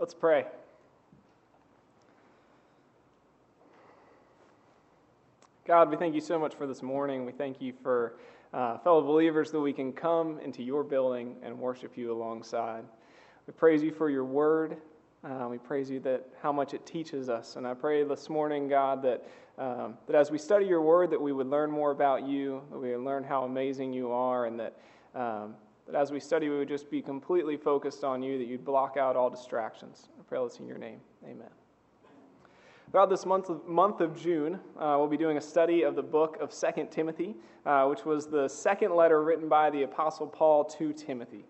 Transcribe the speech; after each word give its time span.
Let's 0.00 0.14
pray. 0.14 0.46
God, 5.66 5.90
we 5.90 5.98
thank 5.98 6.14
you 6.14 6.22
so 6.22 6.38
much 6.38 6.54
for 6.54 6.66
this 6.66 6.82
morning. 6.82 7.26
We 7.26 7.32
thank 7.32 7.60
you 7.60 7.74
for 7.82 8.14
uh, 8.54 8.78
fellow 8.78 9.02
believers 9.02 9.50
that 9.50 9.60
we 9.60 9.74
can 9.74 9.92
come 9.92 10.40
into 10.40 10.62
your 10.62 10.84
building 10.84 11.36
and 11.42 11.58
worship 11.58 11.98
you 11.98 12.12
alongside. 12.12 12.84
We 13.46 13.52
praise 13.52 13.82
you 13.82 13.92
for 13.92 14.08
your 14.08 14.24
word. 14.24 14.78
Uh, 15.22 15.48
we 15.50 15.58
praise 15.58 15.90
you 15.90 16.00
that 16.00 16.26
how 16.40 16.50
much 16.50 16.72
it 16.72 16.86
teaches 16.86 17.28
us. 17.28 17.56
And 17.56 17.66
I 17.66 17.74
pray 17.74 18.02
this 18.02 18.30
morning, 18.30 18.68
God, 18.68 19.02
that, 19.02 19.28
um, 19.58 19.98
that 20.06 20.16
as 20.16 20.30
we 20.30 20.38
study 20.38 20.64
your 20.64 20.80
word, 20.80 21.10
that 21.10 21.20
we 21.20 21.32
would 21.32 21.46
learn 21.46 21.70
more 21.70 21.90
about 21.90 22.26
you, 22.26 22.62
that 22.70 22.78
we 22.78 22.96
would 22.96 23.04
learn 23.04 23.22
how 23.22 23.44
amazing 23.44 23.92
you 23.92 24.10
are, 24.12 24.46
and 24.46 24.58
that, 24.60 24.80
um, 25.14 25.56
that 25.90 26.00
as 26.00 26.12
we 26.12 26.20
study, 26.20 26.48
we 26.48 26.58
would 26.58 26.68
just 26.68 26.90
be 26.90 27.02
completely 27.02 27.56
focused 27.56 28.04
on 28.04 28.22
you, 28.22 28.38
that 28.38 28.46
you'd 28.46 28.64
block 28.64 28.96
out 28.96 29.16
all 29.16 29.30
distractions. 29.30 30.08
I 30.18 30.22
pray 30.22 30.42
this 30.42 30.60
in 30.60 30.66
your 30.66 30.78
name. 30.78 31.00
Amen. 31.24 31.48
Throughout 32.90 33.10
this 33.10 33.26
month 33.26 33.48
of, 33.48 33.66
month 33.66 34.00
of 34.00 34.20
June, 34.20 34.58
uh, 34.78 34.96
we'll 34.98 35.08
be 35.08 35.16
doing 35.16 35.36
a 35.36 35.40
study 35.40 35.82
of 35.82 35.94
the 35.94 36.02
book 36.02 36.38
of 36.40 36.52
2 36.52 36.88
Timothy, 36.90 37.36
uh, 37.66 37.86
which 37.86 38.04
was 38.04 38.26
the 38.26 38.48
second 38.48 38.94
letter 38.94 39.22
written 39.22 39.48
by 39.48 39.70
the 39.70 39.84
Apostle 39.84 40.26
Paul 40.26 40.64
to 40.64 40.92
Timothy. 40.92 41.44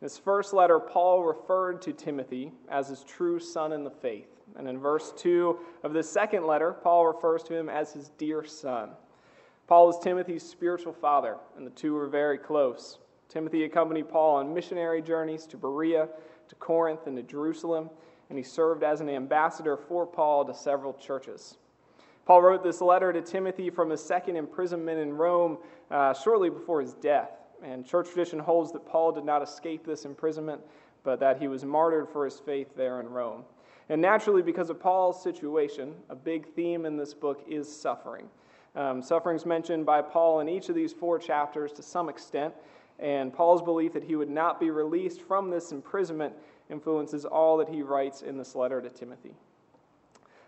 In 0.00 0.04
his 0.04 0.18
first 0.18 0.52
letter, 0.52 0.78
Paul 0.78 1.24
referred 1.24 1.82
to 1.82 1.92
Timothy 1.92 2.52
as 2.68 2.88
his 2.88 3.02
true 3.04 3.40
son 3.40 3.72
in 3.72 3.84
the 3.84 3.90
faith. 3.90 4.28
And 4.56 4.68
in 4.68 4.78
verse 4.78 5.12
2 5.16 5.58
of 5.82 5.92
this 5.92 6.08
second 6.08 6.46
letter, 6.46 6.72
Paul 6.72 7.06
refers 7.06 7.42
to 7.44 7.54
him 7.54 7.68
as 7.68 7.92
his 7.92 8.10
dear 8.18 8.44
son. 8.44 8.90
Paul 9.66 9.88
is 9.90 9.98
Timothy's 9.98 10.42
spiritual 10.42 10.92
father, 10.92 11.38
and 11.56 11.66
the 11.66 11.70
two 11.70 11.94
were 11.94 12.06
very 12.06 12.38
close. 12.38 12.98
Timothy 13.28 13.64
accompanied 13.64 14.08
Paul 14.08 14.36
on 14.36 14.54
missionary 14.54 15.02
journeys 15.02 15.46
to 15.46 15.56
Berea, 15.56 16.08
to 16.48 16.54
Corinth, 16.56 17.06
and 17.06 17.16
to 17.16 17.22
Jerusalem 17.22 17.90
and 18.28 18.38
he 18.38 18.42
served 18.42 18.82
as 18.82 19.00
an 19.00 19.08
ambassador 19.08 19.76
for 19.76 20.06
Paul 20.06 20.44
to 20.46 20.54
several 20.54 20.94
churches. 20.94 21.58
Paul 22.26 22.42
wrote 22.42 22.62
this 22.62 22.80
letter 22.80 23.12
to 23.12 23.20
Timothy 23.20 23.68
from 23.70 23.90
his 23.90 24.02
second 24.02 24.36
imprisonment 24.36 24.98
in 24.98 25.12
Rome 25.12 25.58
uh, 25.90 26.14
shortly 26.14 26.48
before 26.48 26.80
his 26.80 26.94
death. 26.94 27.30
And 27.62 27.86
church 27.86 28.08
tradition 28.08 28.38
holds 28.38 28.72
that 28.72 28.86
Paul 28.86 29.12
did 29.12 29.24
not 29.24 29.42
escape 29.42 29.84
this 29.84 30.04
imprisonment, 30.04 30.60
but 31.02 31.20
that 31.20 31.38
he 31.38 31.48
was 31.48 31.64
martyred 31.64 32.08
for 32.08 32.24
his 32.24 32.40
faith 32.40 32.68
there 32.76 33.00
in 33.00 33.08
Rome. 33.08 33.44
And 33.90 34.00
naturally, 34.00 34.42
because 34.42 34.70
of 34.70 34.80
Paul's 34.80 35.22
situation, 35.22 35.94
a 36.08 36.16
big 36.16 36.46
theme 36.54 36.86
in 36.86 36.96
this 36.96 37.12
book 37.12 37.44
is 37.46 37.70
suffering. 37.70 38.28
Um, 38.74 39.02
suffering 39.02 39.36
is 39.36 39.44
mentioned 39.44 39.84
by 39.84 40.00
Paul 40.00 40.40
in 40.40 40.48
each 40.48 40.70
of 40.70 40.74
these 40.74 40.92
four 40.92 41.18
chapters 41.18 41.72
to 41.72 41.82
some 41.82 42.08
extent, 42.08 42.54
and 42.98 43.32
Paul's 43.32 43.62
belief 43.62 43.92
that 43.92 44.04
he 44.04 44.16
would 44.16 44.30
not 44.30 44.60
be 44.60 44.70
released 44.70 45.22
from 45.22 45.50
this 45.50 45.72
imprisonment 45.72 46.34
influences 46.70 47.24
all 47.24 47.56
that 47.58 47.68
he 47.68 47.82
writes 47.82 48.22
in 48.22 48.38
this 48.38 48.54
letter 48.54 48.80
to 48.80 48.88
Timothy. 48.88 49.34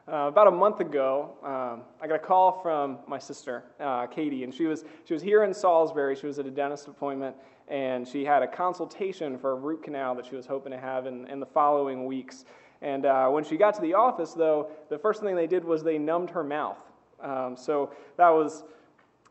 Uh, 0.08 0.28
about 0.28 0.46
a 0.46 0.52
month 0.52 0.78
ago, 0.78 1.32
um, 1.42 1.82
I 2.00 2.06
got 2.06 2.14
a 2.14 2.20
call 2.20 2.60
from 2.62 2.98
my 3.08 3.18
sister, 3.18 3.64
uh, 3.80 4.06
Katie, 4.06 4.44
and 4.44 4.54
she 4.54 4.66
was, 4.66 4.84
she 5.04 5.14
was 5.14 5.22
here 5.22 5.42
in 5.42 5.52
Salisbury. 5.52 6.14
She 6.14 6.26
was 6.26 6.38
at 6.38 6.46
a 6.46 6.50
dentist 6.50 6.86
appointment, 6.86 7.34
and 7.66 8.06
she 8.06 8.24
had 8.24 8.44
a 8.44 8.46
consultation 8.46 9.36
for 9.36 9.50
a 9.50 9.54
root 9.56 9.82
canal 9.82 10.14
that 10.14 10.24
she 10.24 10.36
was 10.36 10.46
hoping 10.46 10.70
to 10.70 10.78
have 10.78 11.06
in, 11.06 11.26
in 11.26 11.40
the 11.40 11.46
following 11.46 12.06
weeks. 12.06 12.44
And 12.82 13.04
uh, 13.04 13.28
when 13.30 13.42
she 13.42 13.56
got 13.56 13.74
to 13.74 13.80
the 13.80 13.94
office, 13.94 14.32
though, 14.32 14.70
the 14.90 14.98
first 14.98 15.22
thing 15.22 15.34
they 15.34 15.48
did 15.48 15.64
was 15.64 15.82
they 15.82 15.98
numbed 15.98 16.30
her 16.30 16.44
mouth. 16.44 16.78
Um, 17.20 17.56
so 17.56 17.90
that 18.16 18.28
was 18.28 18.62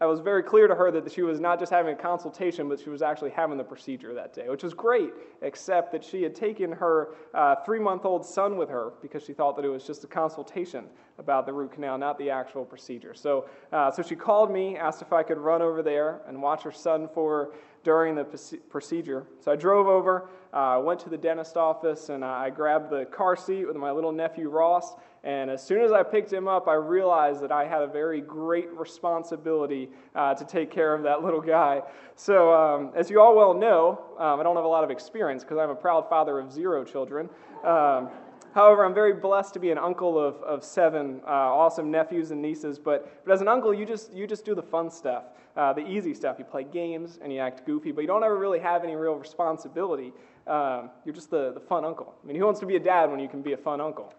I 0.01 0.05
was 0.05 0.19
very 0.19 0.43
clear 0.43 0.67
to 0.67 0.75
her 0.75 0.91
that 0.91 1.09
she 1.11 1.21
was 1.21 1.39
not 1.39 1.57
just 1.57 1.71
having 1.71 1.93
a 1.93 1.97
consultation, 1.97 2.67
but 2.67 2.79
she 2.79 2.89
was 2.89 3.01
actually 3.01 3.31
having 3.31 3.57
the 3.57 3.63
procedure 3.63 4.13
that 4.13 4.33
day, 4.33 4.49
which 4.49 4.63
was 4.63 4.73
great, 4.73 5.11
except 5.41 5.91
that 5.93 6.03
she 6.03 6.21
had 6.21 6.35
taken 6.35 6.71
her 6.71 7.15
uh, 7.33 7.55
three 7.65 7.79
month 7.79 8.03
old 8.03 8.25
son 8.25 8.57
with 8.57 8.69
her 8.69 8.91
because 9.01 9.23
she 9.23 9.31
thought 9.31 9.55
that 9.55 9.63
it 9.63 9.69
was 9.69 9.85
just 9.85 10.03
a 10.03 10.07
consultation 10.07 10.85
about 11.17 11.45
the 11.45 11.53
root 11.53 11.71
canal, 11.71 11.97
not 11.97 12.17
the 12.17 12.29
actual 12.29 12.65
procedure. 12.65 13.13
So, 13.13 13.47
uh, 13.71 13.89
so 13.89 14.01
she 14.01 14.15
called 14.15 14.51
me, 14.51 14.75
asked 14.75 15.01
if 15.01 15.13
I 15.13 15.23
could 15.23 15.37
run 15.37 15.61
over 15.61 15.81
there 15.81 16.19
and 16.27 16.41
watch 16.41 16.63
her 16.63 16.73
son 16.73 17.07
for 17.13 17.53
during 17.85 18.15
the 18.15 18.25
procedure. 18.69 19.27
So 19.39 19.51
I 19.51 19.55
drove 19.55 19.87
over, 19.87 20.29
uh, 20.51 20.81
went 20.83 20.99
to 21.01 21.09
the 21.09 21.17
dentist 21.17 21.55
office, 21.55 22.09
and 22.09 22.25
I 22.25 22.49
grabbed 22.49 22.89
the 22.89 23.05
car 23.05 23.35
seat 23.35 23.65
with 23.65 23.75
my 23.77 23.91
little 23.91 24.11
nephew 24.11 24.49
Ross. 24.49 24.95
And 25.25 25.49
as 25.49 25.61
soon 25.61 25.81
as 25.81 25.91
I 25.91 26.03
picked 26.03 26.31
him 26.31 26.47
up, 26.47 26.67
I 26.67 26.75
realized 26.75 27.41
that 27.41 27.51
I 27.51 27.65
had 27.65 27.81
a 27.81 27.87
very 27.87 28.21
great 28.21 28.71
responsibility 28.71 29.89
uh, 30.13 30.35
to 30.35 30.45
take 30.45 30.69
care 30.69 30.93
of 30.93 31.01
that 31.03 31.23
little 31.23 31.41
guy. 31.41 31.81
So, 32.15 32.53
um, 32.53 32.91
as 32.95 33.09
you 33.09 33.19
all 33.19 33.35
well 33.35 33.55
know, 33.55 33.99
um, 34.19 34.39
I 34.39 34.43
don't 34.43 34.55
have 34.55 34.65
a 34.65 34.67
lot 34.67 34.83
of 34.83 34.91
experience 34.91 35.43
because 35.43 35.57
I'm 35.57 35.71
a 35.71 35.75
proud 35.75 36.07
father 36.07 36.39
of 36.39 36.51
zero 36.51 36.85
children. 36.85 37.27
Um, 37.63 38.09
However, 38.55 38.85
I'm 38.85 38.93
very 38.93 39.11
blessed 39.11 39.53
to 39.55 39.59
be 39.59 39.71
an 39.71 39.77
uncle 39.77 40.17
of, 40.17 40.35
of 40.35 40.63
seven 40.63 41.19
uh, 41.27 41.29
awesome 41.29 41.91
nephews 41.91 42.31
and 42.31 42.41
nieces. 42.41 42.79
But, 42.79 43.25
but 43.25 43.33
as 43.33 43.41
an 43.41 43.49
uncle, 43.49 43.73
you 43.73 43.85
just, 43.85 44.13
you 44.13 44.25
just 44.25 44.45
do 44.45 44.55
the 44.55 44.63
fun 44.63 44.89
stuff, 44.89 45.25
uh, 45.57 45.73
the 45.73 45.85
easy 45.85 46.13
stuff. 46.13 46.37
You 46.39 46.45
play 46.45 46.63
games 46.63 47.19
and 47.21 47.33
you 47.33 47.39
act 47.39 47.65
goofy, 47.65 47.91
but 47.91 47.99
you 47.99 48.07
don't 48.07 48.23
ever 48.23 48.37
really 48.37 48.59
have 48.59 48.85
any 48.85 48.95
real 48.95 49.15
responsibility. 49.15 50.13
Um, 50.47 50.89
you're 51.03 51.13
just 51.13 51.29
the, 51.29 51.51
the 51.51 51.59
fun 51.59 51.83
uncle. 51.83 52.15
I 52.23 52.27
mean, 52.27 52.37
who 52.37 52.45
wants 52.45 52.61
to 52.61 52.65
be 52.65 52.77
a 52.77 52.79
dad 52.79 53.11
when 53.11 53.19
you 53.19 53.27
can 53.27 53.41
be 53.41 53.51
a 53.51 53.57
fun 53.57 53.81
uncle? 53.81 54.13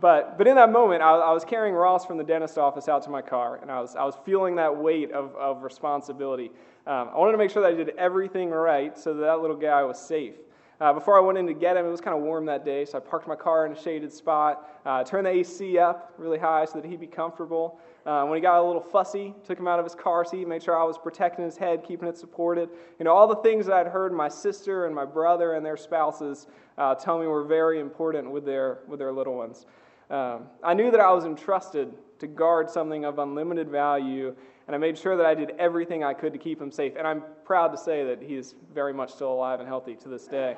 But, 0.00 0.38
but 0.38 0.46
in 0.46 0.56
that 0.56 0.72
moment, 0.72 1.02
I, 1.02 1.10
I, 1.10 1.32
was 1.32 1.44
carrying 1.44 1.74
Ross 1.74 2.06
from 2.06 2.16
the 2.16 2.24
dentist 2.24 2.58
office 2.58 2.88
out 2.88 3.02
to 3.04 3.10
my 3.10 3.22
car, 3.22 3.58
and 3.60 3.70
I 3.70 3.80
was, 3.80 3.94
I 3.94 4.04
was 4.04 4.16
feeling 4.24 4.56
that 4.56 4.76
weight 4.76 5.12
of, 5.12 5.34
of 5.36 5.62
responsibility. 5.62 6.50
Um, 6.86 7.10
I 7.12 7.18
wanted 7.18 7.32
to 7.32 7.38
make 7.38 7.50
sure 7.50 7.62
that 7.62 7.72
I 7.72 7.74
did 7.74 7.90
everything 7.90 8.50
right 8.50 8.98
so 8.98 9.14
that 9.14 9.20
that 9.20 9.40
little 9.40 9.56
guy 9.56 9.84
was 9.84 9.98
safe. 9.98 10.34
Uh, 10.80 10.92
before 10.92 11.16
I 11.16 11.20
went 11.20 11.38
in 11.38 11.46
to 11.46 11.54
get 11.54 11.76
him, 11.76 11.86
it 11.86 11.90
was 11.90 12.00
kind 12.00 12.16
of 12.16 12.24
warm 12.24 12.46
that 12.46 12.64
day, 12.64 12.84
so 12.84 12.98
I 12.98 13.00
parked 13.00 13.28
my 13.28 13.36
car 13.36 13.66
in 13.66 13.72
a 13.72 13.80
shaded 13.80 14.12
spot, 14.12 14.80
uh, 14.84 15.04
turned 15.04 15.26
the 15.26 15.30
AC 15.30 15.78
up 15.78 16.12
really 16.18 16.38
high 16.38 16.64
so 16.64 16.80
that 16.80 16.88
he'd 16.88 16.98
be 16.98 17.06
comfortable. 17.06 17.78
Uh, 18.04 18.24
when 18.24 18.36
he 18.36 18.40
got 18.42 18.58
a 18.58 18.62
little 18.62 18.82
fussy, 18.82 19.34
took 19.44 19.58
him 19.58 19.68
out 19.68 19.78
of 19.78 19.84
his 19.84 19.94
car 19.94 20.24
seat, 20.24 20.48
made 20.48 20.62
sure 20.62 20.76
I 20.76 20.84
was 20.84 20.98
protecting 20.98 21.44
his 21.44 21.56
head, 21.56 21.84
keeping 21.84 22.08
it 22.08 22.18
supported. 22.18 22.68
You 22.98 23.04
know, 23.04 23.12
all 23.12 23.28
the 23.28 23.36
things 23.36 23.66
that 23.66 23.74
I'd 23.74 23.86
heard 23.86 24.12
my 24.12 24.28
sister 24.28 24.86
and 24.86 24.94
my 24.94 25.04
brother 25.04 25.54
and 25.54 25.64
their 25.64 25.76
spouses 25.76 26.48
uh, 26.78 26.94
tell 26.96 27.18
me 27.18 27.26
were 27.26 27.44
very 27.44 27.78
important 27.78 28.30
with 28.30 28.44
their, 28.44 28.80
with 28.88 28.98
their 28.98 29.12
little 29.12 29.34
ones. 29.34 29.66
Um, 30.10 30.48
I 30.62 30.74
knew 30.74 30.90
that 30.90 31.00
I 31.00 31.12
was 31.12 31.24
entrusted 31.24 31.94
to 32.18 32.26
guard 32.26 32.68
something 32.68 33.04
of 33.04 33.18
unlimited 33.18 33.68
value 33.68 34.34
and 34.66 34.76
I 34.76 34.78
made 34.78 34.96
sure 34.96 35.16
that 35.16 35.26
I 35.26 35.34
did 35.34 35.52
everything 35.58 36.04
I 36.04 36.14
could 36.14 36.32
to 36.32 36.38
keep 36.38 36.60
him 36.60 36.70
safe. 36.70 36.94
And 36.96 37.06
I'm 37.06 37.22
proud 37.44 37.68
to 37.68 37.78
say 37.78 38.04
that 38.04 38.22
he 38.22 38.36
is 38.36 38.54
very 38.72 38.92
much 38.92 39.12
still 39.12 39.32
alive 39.32 39.60
and 39.60 39.68
healthy 39.68 39.96
to 39.96 40.08
this 40.08 40.26
day. 40.26 40.56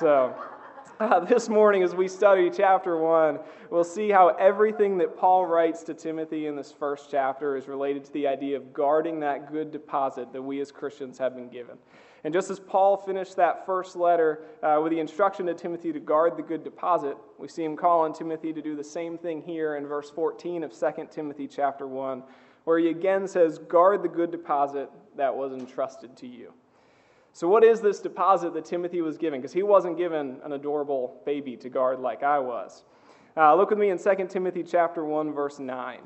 So, 0.00 0.34
uh, 1.00 1.20
this 1.20 1.48
morning, 1.48 1.82
as 1.82 1.94
we 1.94 2.06
study 2.06 2.50
chapter 2.50 2.96
1, 2.96 3.40
we'll 3.70 3.82
see 3.82 4.10
how 4.10 4.28
everything 4.28 4.98
that 4.98 5.16
Paul 5.16 5.44
writes 5.44 5.82
to 5.84 5.94
Timothy 5.94 6.46
in 6.46 6.54
this 6.54 6.72
first 6.72 7.10
chapter 7.10 7.56
is 7.56 7.66
related 7.66 8.04
to 8.04 8.12
the 8.12 8.28
idea 8.28 8.56
of 8.56 8.72
guarding 8.72 9.18
that 9.20 9.50
good 9.50 9.72
deposit 9.72 10.32
that 10.32 10.42
we 10.42 10.60
as 10.60 10.70
Christians 10.70 11.18
have 11.18 11.34
been 11.34 11.48
given. 11.48 11.78
And 12.22 12.32
just 12.32 12.48
as 12.48 12.60
Paul 12.60 12.96
finished 12.96 13.36
that 13.36 13.66
first 13.66 13.96
letter 13.96 14.42
uh, 14.62 14.78
with 14.82 14.92
the 14.92 15.00
instruction 15.00 15.46
to 15.46 15.54
Timothy 15.54 15.92
to 15.92 16.00
guard 16.00 16.36
the 16.36 16.42
good 16.42 16.62
deposit, 16.62 17.16
we 17.38 17.48
see 17.48 17.64
him 17.64 17.76
calling 17.76 18.14
Timothy 18.14 18.52
to 18.52 18.62
do 18.62 18.76
the 18.76 18.84
same 18.84 19.18
thing 19.18 19.42
here 19.42 19.76
in 19.76 19.86
verse 19.86 20.10
14 20.10 20.62
of 20.62 20.78
2 20.78 21.08
Timothy 21.10 21.48
chapter 21.48 21.86
1 21.86 22.22
where 22.64 22.78
he 22.78 22.88
again 22.88 23.28
says, 23.28 23.58
Guard 23.58 24.02
the 24.02 24.08
good 24.08 24.30
deposit 24.30 24.90
that 25.16 25.34
was 25.34 25.52
entrusted 25.52 26.16
to 26.18 26.26
you. 26.26 26.52
So, 27.34 27.48
what 27.48 27.62
is 27.64 27.82
this 27.82 28.00
deposit 28.00 28.54
that 28.54 28.64
Timothy 28.64 29.02
was 29.02 29.18
given? 29.18 29.40
Because 29.40 29.52
he 29.52 29.62
wasn't 29.62 29.98
given 29.98 30.38
an 30.42 30.52
adorable 30.52 31.20
baby 31.26 31.56
to 31.58 31.68
guard 31.68 32.00
like 32.00 32.22
I 32.22 32.38
was. 32.38 32.84
Uh, 33.36 33.54
look 33.54 33.68
with 33.68 33.78
me 33.78 33.90
in 33.90 33.98
2 33.98 34.26
Timothy 34.28 34.62
chapter 34.62 35.04
1, 35.04 35.32
verse 35.32 35.58
9. 35.58 35.98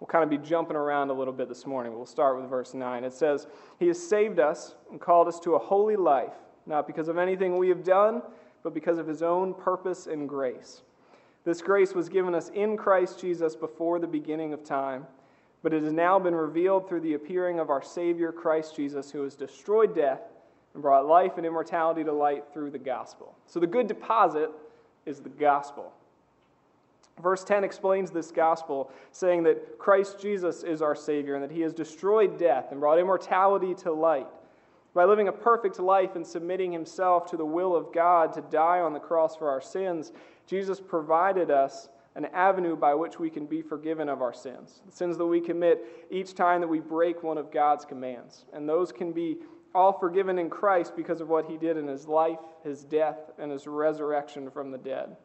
We'll 0.00 0.08
kind 0.08 0.24
of 0.24 0.30
be 0.30 0.38
jumping 0.38 0.76
around 0.76 1.08
a 1.10 1.12
little 1.12 1.32
bit 1.32 1.48
this 1.48 1.64
morning. 1.64 1.94
We'll 1.94 2.04
start 2.04 2.38
with 2.38 2.50
verse 2.50 2.74
9. 2.74 3.04
It 3.04 3.12
says, 3.14 3.46
He 3.78 3.86
has 3.86 4.04
saved 4.06 4.38
us 4.38 4.74
and 4.90 5.00
called 5.00 5.28
us 5.28 5.40
to 5.40 5.54
a 5.54 5.58
holy 5.58 5.96
life, 5.96 6.34
not 6.66 6.86
because 6.86 7.08
of 7.08 7.16
anything 7.16 7.56
we 7.56 7.68
have 7.68 7.84
done, 7.84 8.20
but 8.62 8.74
because 8.74 8.98
of 8.98 9.06
His 9.06 9.22
own 9.22 9.54
purpose 9.54 10.06
and 10.08 10.28
grace 10.28 10.82
this 11.44 11.60
grace 11.60 11.94
was 11.94 12.08
given 12.08 12.34
us 12.34 12.50
in 12.50 12.76
Christ 12.76 13.20
Jesus 13.20 13.56
before 13.56 13.98
the 13.98 14.06
beginning 14.06 14.52
of 14.52 14.62
time, 14.62 15.06
but 15.62 15.72
it 15.72 15.82
has 15.82 15.92
now 15.92 16.18
been 16.18 16.34
revealed 16.34 16.88
through 16.88 17.00
the 17.00 17.14
appearing 17.14 17.58
of 17.58 17.70
our 17.70 17.82
Savior 17.82 18.32
Christ 18.32 18.74
Jesus, 18.74 19.10
who 19.10 19.22
has 19.22 19.34
destroyed 19.34 19.94
death 19.94 20.20
and 20.74 20.82
brought 20.82 21.06
life 21.06 21.32
and 21.36 21.46
immortality 21.46 22.02
to 22.04 22.12
light 22.12 22.44
through 22.52 22.70
the 22.70 22.78
gospel. 22.78 23.34
So 23.46 23.60
the 23.60 23.66
good 23.66 23.86
deposit 23.86 24.50
is 25.06 25.20
the 25.20 25.28
gospel. 25.28 25.92
Verse 27.22 27.44
10 27.44 27.62
explains 27.62 28.10
this 28.10 28.30
gospel, 28.30 28.90
saying 29.12 29.42
that 29.44 29.78
Christ 29.78 30.18
Jesus 30.18 30.62
is 30.62 30.80
our 30.82 30.94
Savior 30.94 31.34
and 31.34 31.44
that 31.44 31.50
He 31.50 31.60
has 31.60 31.72
destroyed 31.72 32.38
death 32.38 32.68
and 32.70 32.80
brought 32.80 32.98
immortality 32.98 33.74
to 33.76 33.92
light. 33.92 34.26
By 34.94 35.04
living 35.04 35.28
a 35.28 35.32
perfect 35.32 35.78
life 35.78 36.16
and 36.16 36.26
submitting 36.26 36.72
Himself 36.72 37.30
to 37.30 37.36
the 37.36 37.44
will 37.44 37.76
of 37.76 37.92
God 37.92 38.32
to 38.34 38.40
die 38.40 38.80
on 38.80 38.92
the 38.92 39.00
cross 39.00 39.36
for 39.36 39.48
our 39.48 39.60
sins, 39.60 40.12
Jesus 40.46 40.80
provided 40.80 41.50
us 41.50 41.88
an 42.14 42.26
avenue 42.26 42.76
by 42.76 42.94
which 42.94 43.18
we 43.18 43.30
can 43.30 43.46
be 43.46 43.62
forgiven 43.62 44.08
of 44.08 44.20
our 44.20 44.34
sins, 44.34 44.82
the 44.86 44.92
sins 44.92 45.16
that 45.16 45.26
we 45.26 45.40
commit 45.40 46.06
each 46.10 46.34
time 46.34 46.60
that 46.60 46.68
we 46.68 46.80
break 46.80 47.22
one 47.22 47.38
of 47.38 47.50
God's 47.50 47.84
commands. 47.84 48.44
And 48.52 48.68
those 48.68 48.92
can 48.92 49.12
be 49.12 49.38
all 49.74 49.92
forgiven 49.92 50.38
in 50.38 50.50
Christ 50.50 50.94
because 50.94 51.20
of 51.20 51.28
what 51.28 51.46
he 51.46 51.56
did 51.56 51.76
in 51.76 51.86
his 51.86 52.06
life, 52.06 52.38
his 52.62 52.84
death, 52.84 53.30
and 53.38 53.50
his 53.50 53.66
resurrection 53.66 54.50
from 54.50 54.70
the 54.70 54.78
dead. 54.78 55.16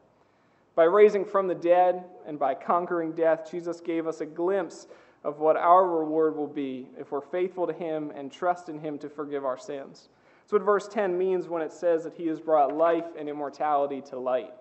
By 0.75 0.85
raising 0.85 1.25
from 1.25 1.47
the 1.47 1.55
dead 1.55 2.03
and 2.25 2.37
by 2.37 2.53
conquering 2.53 3.13
death, 3.13 3.49
Jesus 3.49 3.81
gave 3.81 4.07
us 4.07 4.21
a 4.21 4.25
glimpse 4.25 4.87
of 5.23 5.39
what 5.39 5.57
our 5.57 5.85
reward 5.85 6.37
will 6.37 6.47
be 6.47 6.87
if 6.97 7.11
we're 7.11 7.19
faithful 7.19 7.67
to 7.67 7.73
him 7.73 8.11
and 8.15 8.31
trust 8.31 8.69
in 8.69 8.79
him 8.79 8.97
to 8.99 9.09
forgive 9.09 9.43
our 9.43 9.57
sins. 9.57 10.09
That's 10.41 10.53
what 10.53 10.61
verse 10.61 10.87
10 10.87 11.17
means 11.17 11.49
when 11.49 11.61
it 11.61 11.73
says 11.73 12.03
that 12.05 12.13
he 12.13 12.27
has 12.27 12.39
brought 12.39 12.73
life 12.73 13.07
and 13.19 13.27
immortality 13.27 14.01
to 14.09 14.17
light. 14.17 14.53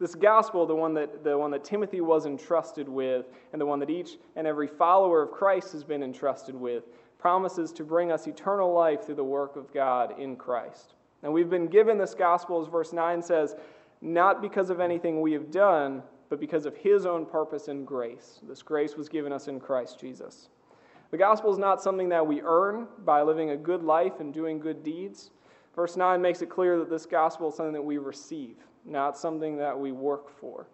This 0.00 0.14
gospel, 0.14 0.66
the 0.66 0.74
one 0.74 0.94
that, 0.94 1.22
the 1.22 1.38
one 1.38 1.50
that 1.52 1.64
Timothy 1.64 2.00
was 2.00 2.26
entrusted 2.26 2.88
with, 2.88 3.26
and 3.52 3.60
the 3.60 3.66
one 3.66 3.78
that 3.80 3.90
each 3.90 4.18
and 4.36 4.46
every 4.46 4.66
follower 4.66 5.22
of 5.22 5.30
Christ 5.30 5.72
has 5.72 5.84
been 5.84 6.02
entrusted 6.02 6.54
with, 6.54 6.84
promises 7.18 7.72
to 7.72 7.84
bring 7.84 8.12
us 8.12 8.26
eternal 8.26 8.72
life 8.72 9.04
through 9.04 9.14
the 9.14 9.24
work 9.24 9.56
of 9.56 9.72
God 9.72 10.18
in 10.18 10.36
Christ. 10.36 10.94
And 11.22 11.32
we've 11.32 11.48
been 11.48 11.68
given 11.68 11.96
this 11.96 12.14
gospel, 12.14 12.60
as 12.60 12.68
verse 12.68 12.92
9 12.92 13.22
says, 13.22 13.56
not 14.02 14.42
because 14.42 14.68
of 14.68 14.80
anything 14.80 15.20
we 15.20 15.32
have 15.32 15.50
done, 15.50 16.02
but 16.28 16.40
because 16.40 16.66
of 16.66 16.76
his 16.76 17.06
own 17.06 17.24
purpose 17.24 17.68
and 17.68 17.86
grace. 17.86 18.40
This 18.46 18.62
grace 18.62 18.96
was 18.96 19.08
given 19.08 19.32
us 19.32 19.48
in 19.48 19.60
Christ 19.60 19.98
Jesus. 19.98 20.48
The 21.10 21.16
gospel 21.16 21.52
is 21.52 21.58
not 21.58 21.80
something 21.80 22.08
that 22.08 22.26
we 22.26 22.42
earn 22.42 22.88
by 23.04 23.22
living 23.22 23.50
a 23.50 23.56
good 23.56 23.82
life 23.82 24.20
and 24.20 24.34
doing 24.34 24.58
good 24.58 24.82
deeds. 24.82 25.30
Verse 25.74 25.96
9 25.96 26.20
makes 26.20 26.42
it 26.42 26.50
clear 26.50 26.78
that 26.78 26.90
this 26.90 27.06
gospel 27.06 27.48
is 27.48 27.54
something 27.54 27.72
that 27.72 27.82
we 27.82 27.98
receive, 27.98 28.56
not 28.84 29.16
something 29.16 29.56
that 29.56 29.78
we 29.78 29.92
work 29.92 30.30
for. 30.40 30.66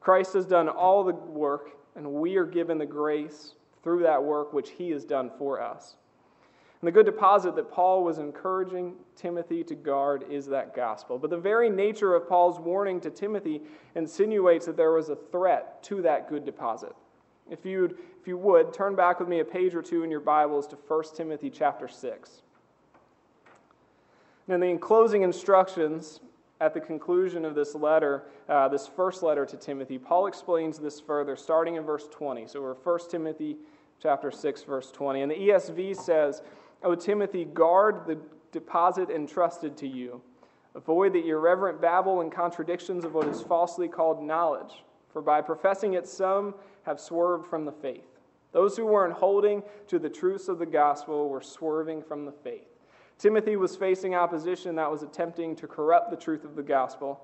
Christ 0.00 0.32
has 0.34 0.46
done 0.46 0.68
all 0.68 1.04
the 1.04 1.12
work, 1.12 1.70
and 1.96 2.06
we 2.14 2.36
are 2.36 2.46
given 2.46 2.78
the 2.78 2.86
grace 2.86 3.54
through 3.82 4.02
that 4.02 4.22
work 4.22 4.52
which 4.52 4.70
he 4.70 4.90
has 4.90 5.04
done 5.04 5.30
for 5.38 5.60
us. 5.60 5.96
And 6.80 6.86
the 6.86 6.92
good 6.92 7.06
deposit 7.06 7.56
that 7.56 7.72
Paul 7.72 8.04
was 8.04 8.18
encouraging 8.18 8.94
Timothy 9.16 9.64
to 9.64 9.74
guard 9.74 10.24
is 10.30 10.46
that 10.46 10.76
gospel. 10.76 11.18
But 11.18 11.30
the 11.30 11.36
very 11.36 11.68
nature 11.68 12.14
of 12.14 12.28
Paul's 12.28 12.60
warning 12.60 13.00
to 13.00 13.10
Timothy 13.10 13.62
insinuates 13.96 14.66
that 14.66 14.76
there 14.76 14.92
was 14.92 15.08
a 15.08 15.16
threat 15.16 15.82
to 15.84 16.00
that 16.02 16.28
good 16.28 16.44
deposit. 16.44 16.94
If, 17.50 17.64
you'd, 17.64 17.96
if 18.20 18.28
you 18.28 18.36
would, 18.38 18.72
turn 18.72 18.94
back 18.94 19.18
with 19.18 19.28
me 19.28 19.40
a 19.40 19.44
page 19.44 19.74
or 19.74 19.82
two 19.82 20.04
in 20.04 20.10
your 20.10 20.20
Bibles 20.20 20.68
to 20.68 20.76
1 20.76 21.04
Timothy 21.16 21.50
chapter 21.50 21.88
6. 21.88 22.42
And 24.46 24.54
in 24.54 24.60
the 24.60 24.68
enclosing 24.68 25.22
instructions, 25.22 26.20
at 26.60 26.74
the 26.74 26.80
conclusion 26.80 27.44
of 27.44 27.54
this 27.54 27.74
letter, 27.74 28.24
uh, 28.48 28.68
this 28.68 28.86
first 28.86 29.22
letter 29.22 29.46
to 29.46 29.56
Timothy, 29.56 29.98
Paul 29.98 30.26
explains 30.26 30.78
this 30.78 31.00
further, 31.00 31.36
starting 31.36 31.76
in 31.76 31.84
verse 31.84 32.08
20. 32.10 32.46
So 32.48 32.60
we're 32.60 32.74
1 32.74 33.10
Timothy 33.10 33.56
chapter 34.02 34.30
6, 34.30 34.62
verse 34.64 34.90
20. 34.90 35.22
And 35.22 35.30
the 35.30 35.36
ESV 35.36 35.96
says, 35.96 36.42
O 36.82 36.94
Timothy, 36.94 37.44
guard 37.44 38.06
the 38.06 38.18
deposit 38.52 39.10
entrusted 39.10 39.76
to 39.78 39.86
you. 39.86 40.20
Avoid 40.74 41.12
the 41.12 41.28
irreverent 41.28 41.80
babble 41.80 42.20
and 42.20 42.30
contradictions 42.30 43.04
of 43.04 43.14
what 43.14 43.26
is 43.26 43.42
falsely 43.42 43.88
called 43.88 44.22
knowledge, 44.22 44.84
for 45.12 45.22
by 45.22 45.40
professing 45.40 45.94
it, 45.94 46.06
some 46.06 46.54
have 46.84 47.00
swerved 47.00 47.46
from 47.46 47.64
the 47.64 47.72
faith. 47.72 48.04
Those 48.52 48.76
who 48.76 48.86
weren't 48.86 49.14
holding 49.14 49.62
to 49.88 49.98
the 49.98 50.08
truths 50.08 50.48
of 50.48 50.58
the 50.58 50.66
gospel 50.66 51.28
were 51.28 51.42
swerving 51.42 52.02
from 52.02 52.24
the 52.24 52.32
faith. 52.32 52.77
Timothy 53.18 53.56
was 53.56 53.74
facing 53.74 54.14
opposition 54.14 54.76
that 54.76 54.90
was 54.90 55.02
attempting 55.02 55.56
to 55.56 55.66
corrupt 55.66 56.10
the 56.10 56.16
truth 56.16 56.44
of 56.44 56.54
the 56.54 56.62
gospel. 56.62 57.20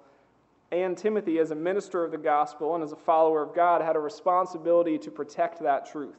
And 0.73 0.99
Timothy, 0.99 1.39
as 1.39 1.53
a 1.53 1.55
minister 1.55 2.03
of 2.03 2.11
the 2.11 2.19
gospel 2.19 2.75
and 2.75 2.83
as 2.83 2.91
a 2.91 2.97
follower 2.97 3.43
of 3.43 3.55
God, 3.55 3.81
had 3.81 3.95
a 3.95 4.01
responsibility 4.01 4.99
to 4.99 5.11
protect 5.11 5.63
that 5.63 5.91
truth. 5.91 6.17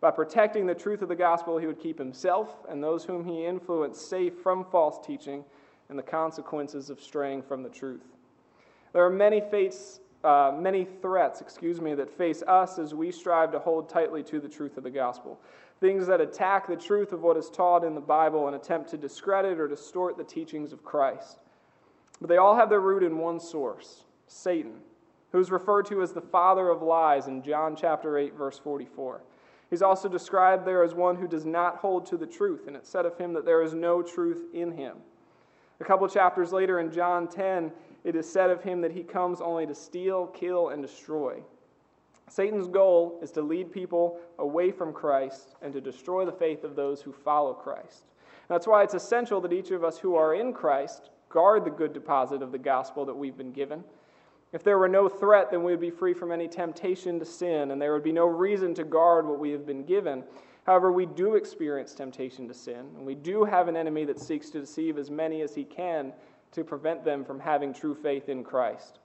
By 0.00 0.10
protecting 0.10 0.66
the 0.66 0.74
truth 0.74 1.02
of 1.02 1.08
the 1.08 1.16
gospel, 1.16 1.58
he 1.58 1.66
would 1.66 1.78
keep 1.78 1.98
himself 1.98 2.64
and 2.68 2.82
those 2.82 3.04
whom 3.04 3.24
he 3.24 3.46
influenced 3.46 4.08
safe 4.08 4.34
from 4.42 4.64
false 4.64 4.98
teaching 5.06 5.44
and 5.88 5.98
the 5.98 6.02
consequences 6.02 6.90
of 6.90 7.00
straying 7.00 7.42
from 7.42 7.62
the 7.62 7.68
truth. 7.68 8.04
There 8.92 9.04
are 9.04 9.10
many 9.10 9.40
fates, 9.40 10.00
uh, 10.24 10.52
many 10.58 10.86
threats, 11.02 11.40
excuse 11.40 11.80
me, 11.80 11.94
that 11.94 12.10
face 12.10 12.42
us 12.46 12.78
as 12.78 12.94
we 12.94 13.10
strive 13.10 13.52
to 13.52 13.58
hold 13.58 13.88
tightly 13.88 14.22
to 14.24 14.40
the 14.40 14.48
truth 14.48 14.76
of 14.76 14.84
the 14.84 14.90
gospel. 14.90 15.38
Things 15.80 16.06
that 16.06 16.20
attack 16.20 16.66
the 16.66 16.76
truth 16.76 17.12
of 17.12 17.22
what 17.22 17.38
is 17.38 17.48
taught 17.48 17.84
in 17.84 17.94
the 17.94 18.00
Bible 18.00 18.46
and 18.46 18.54
attempt 18.54 18.90
to 18.90 18.98
discredit 18.98 19.58
or 19.58 19.66
distort 19.66 20.18
the 20.18 20.24
teachings 20.24 20.72
of 20.72 20.84
Christ. 20.84 21.38
But 22.20 22.28
they 22.28 22.36
all 22.36 22.54
have 22.54 22.68
their 22.68 22.80
root 22.80 23.02
in 23.02 23.16
one 23.16 23.40
source 23.40 24.04
Satan, 24.26 24.74
who 25.32 25.40
is 25.40 25.50
referred 25.50 25.86
to 25.86 26.02
as 26.02 26.12
the 26.12 26.20
father 26.20 26.68
of 26.68 26.82
lies 26.82 27.28
in 27.28 27.42
John 27.42 27.74
chapter 27.74 28.18
8, 28.18 28.34
verse 28.34 28.58
44. 28.58 29.22
He's 29.70 29.82
also 29.82 30.08
described 30.08 30.66
there 30.66 30.82
as 30.82 30.94
one 30.94 31.16
who 31.16 31.28
does 31.28 31.46
not 31.46 31.76
hold 31.76 32.04
to 32.06 32.16
the 32.16 32.26
truth, 32.26 32.66
and 32.66 32.76
it 32.76 32.86
said 32.86 33.06
of 33.06 33.16
him 33.16 33.32
that 33.32 33.44
there 33.44 33.62
is 33.62 33.72
no 33.72 34.02
truth 34.02 34.44
in 34.52 34.72
him. 34.72 34.96
A 35.80 35.84
couple 35.84 36.06
chapters 36.08 36.52
later 36.52 36.80
in 36.80 36.92
John 36.92 37.26
10, 37.26 37.72
it 38.04 38.14
is 38.16 38.30
said 38.30 38.50
of 38.50 38.62
him 38.62 38.80
that 38.82 38.92
he 38.92 39.02
comes 39.02 39.40
only 39.40 39.66
to 39.66 39.74
steal, 39.74 40.26
kill, 40.26 40.70
and 40.70 40.82
destroy. 40.82 41.40
Satan's 42.30 42.68
goal 42.68 43.18
is 43.22 43.30
to 43.32 43.42
lead 43.42 43.70
people 43.70 44.18
away 44.38 44.70
from 44.70 44.92
Christ 44.92 45.56
and 45.60 45.72
to 45.72 45.80
destroy 45.80 46.24
the 46.24 46.32
faith 46.32 46.64
of 46.64 46.76
those 46.76 47.02
who 47.02 47.12
follow 47.12 47.52
Christ. 47.52 48.04
That's 48.48 48.66
why 48.66 48.82
it's 48.82 48.94
essential 48.94 49.40
that 49.42 49.52
each 49.52 49.70
of 49.70 49.84
us 49.84 49.98
who 49.98 50.14
are 50.14 50.34
in 50.34 50.52
Christ 50.52 51.10
guard 51.28 51.64
the 51.64 51.70
good 51.70 51.92
deposit 51.92 52.42
of 52.42 52.52
the 52.52 52.58
gospel 52.58 53.04
that 53.04 53.16
we've 53.16 53.36
been 53.36 53.52
given 53.52 53.84
if 54.52 54.64
there 54.64 54.78
were 54.78 54.88
no 54.88 55.08
threat, 55.08 55.50
then 55.50 55.62
we 55.62 55.72
would 55.72 55.80
be 55.80 55.90
free 55.90 56.12
from 56.12 56.32
any 56.32 56.48
temptation 56.48 57.18
to 57.20 57.24
sin, 57.24 57.70
and 57.70 57.80
there 57.80 57.92
would 57.92 58.02
be 58.02 58.12
no 58.12 58.26
reason 58.26 58.74
to 58.74 58.84
guard 58.84 59.26
what 59.26 59.38
we 59.38 59.50
have 59.50 59.64
been 59.64 59.84
given. 59.84 60.24
However, 60.64 60.90
we 60.90 61.06
do 61.06 61.36
experience 61.36 61.94
temptation 61.94 62.48
to 62.48 62.54
sin, 62.54 62.86
and 62.96 63.06
we 63.06 63.14
do 63.14 63.44
have 63.44 63.68
an 63.68 63.76
enemy 63.76 64.04
that 64.06 64.18
seeks 64.18 64.50
to 64.50 64.60
deceive 64.60 64.98
as 64.98 65.10
many 65.10 65.42
as 65.42 65.54
he 65.54 65.64
can 65.64 66.12
to 66.52 66.64
prevent 66.64 67.04
them 67.04 67.24
from 67.24 67.38
having 67.38 67.72
true 67.72 67.94
faith 67.94 68.28
in 68.28 68.42
Christ. 68.42 68.98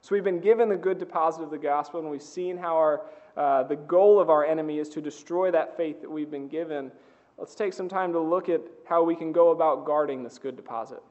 So 0.00 0.14
we've 0.14 0.24
been 0.24 0.40
given 0.40 0.68
the 0.68 0.76
good 0.76 0.98
deposit 0.98 1.42
of 1.42 1.50
the 1.50 1.58
gospel, 1.58 2.00
and 2.00 2.10
we've 2.10 2.22
seen 2.22 2.56
how 2.56 2.76
our, 2.76 3.02
uh, 3.36 3.64
the 3.64 3.76
goal 3.76 4.20
of 4.20 4.30
our 4.30 4.44
enemy 4.44 4.78
is 4.78 4.88
to 4.90 5.00
destroy 5.00 5.50
that 5.50 5.76
faith 5.76 6.00
that 6.00 6.10
we've 6.10 6.30
been 6.30 6.48
given. 6.48 6.92
Let's 7.36 7.54
take 7.54 7.72
some 7.72 7.88
time 7.88 8.12
to 8.12 8.20
look 8.20 8.48
at 8.48 8.60
how 8.88 9.02
we 9.02 9.14
can 9.14 9.32
go 9.32 9.50
about 9.50 9.84
guarding 9.84 10.22
this 10.22 10.38
good 10.38 10.56
deposit. 10.56 11.02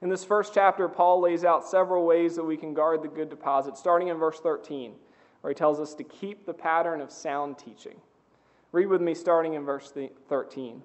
In 0.00 0.08
this 0.08 0.24
first 0.24 0.54
chapter, 0.54 0.88
Paul 0.88 1.20
lays 1.20 1.44
out 1.44 1.64
several 1.64 2.06
ways 2.06 2.36
that 2.36 2.44
we 2.44 2.56
can 2.56 2.72
guard 2.72 3.02
the 3.02 3.08
good 3.08 3.28
deposit, 3.28 3.76
starting 3.76 4.08
in 4.08 4.16
verse 4.16 4.38
13, 4.38 4.94
where 5.40 5.50
he 5.50 5.54
tells 5.54 5.80
us 5.80 5.94
to 5.94 6.04
keep 6.04 6.46
the 6.46 6.54
pattern 6.54 7.00
of 7.00 7.10
sound 7.10 7.58
teaching. 7.58 7.96
Read 8.70 8.86
with 8.86 9.00
me, 9.00 9.14
starting 9.14 9.54
in 9.54 9.64
verse 9.64 9.92
13. 10.28 10.82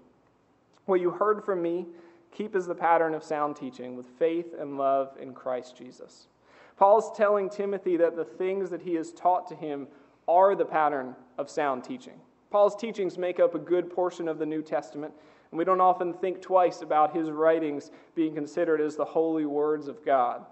What 0.85 1.01
you 1.01 1.11
heard 1.11 1.43
from 1.43 1.61
me, 1.61 1.85
keep 2.31 2.55
as 2.55 2.65
the 2.65 2.75
pattern 2.75 3.13
of 3.13 3.23
sound 3.23 3.55
teaching, 3.55 3.95
with 3.95 4.07
faith 4.17 4.55
and 4.57 4.77
love 4.77 5.15
in 5.21 5.33
Christ 5.33 5.77
Jesus. 5.77 6.27
Paul 6.77 6.99
is 6.99 7.11
telling 7.15 7.49
Timothy 7.49 7.97
that 7.97 8.15
the 8.15 8.25
things 8.25 8.69
that 8.69 8.81
he 8.81 8.95
has 8.95 9.11
taught 9.11 9.47
to 9.47 9.55
him 9.55 9.87
are 10.27 10.55
the 10.55 10.65
pattern 10.65 11.15
of 11.37 11.49
sound 11.49 11.83
teaching. 11.83 12.19
Paul's 12.49 12.75
teachings 12.75 13.17
make 13.17 13.39
up 13.39 13.55
a 13.55 13.59
good 13.59 13.89
portion 13.89 14.27
of 14.27 14.39
the 14.39 14.45
New 14.45 14.61
Testament, 14.61 15.13
and 15.51 15.57
we 15.57 15.65
don't 15.65 15.81
often 15.81 16.13
think 16.13 16.41
twice 16.41 16.81
about 16.81 17.15
his 17.15 17.29
writings 17.29 17.91
being 18.15 18.33
considered 18.33 18.81
as 18.81 18.95
the 18.95 19.05
holy 19.05 19.45
words 19.45 19.87
of 19.87 20.03
God. 20.05 20.45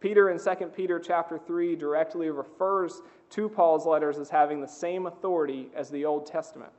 Peter 0.00 0.30
in 0.30 0.38
2 0.38 0.66
Peter 0.66 0.98
chapter 0.98 1.38
3 1.38 1.76
directly 1.76 2.28
refers 2.30 3.02
to 3.30 3.48
Paul's 3.48 3.86
letters 3.86 4.18
as 4.18 4.30
having 4.30 4.60
the 4.60 4.66
same 4.68 5.06
authority 5.06 5.68
as 5.76 5.90
the 5.90 6.04
Old 6.04 6.26
Testament. 6.26 6.72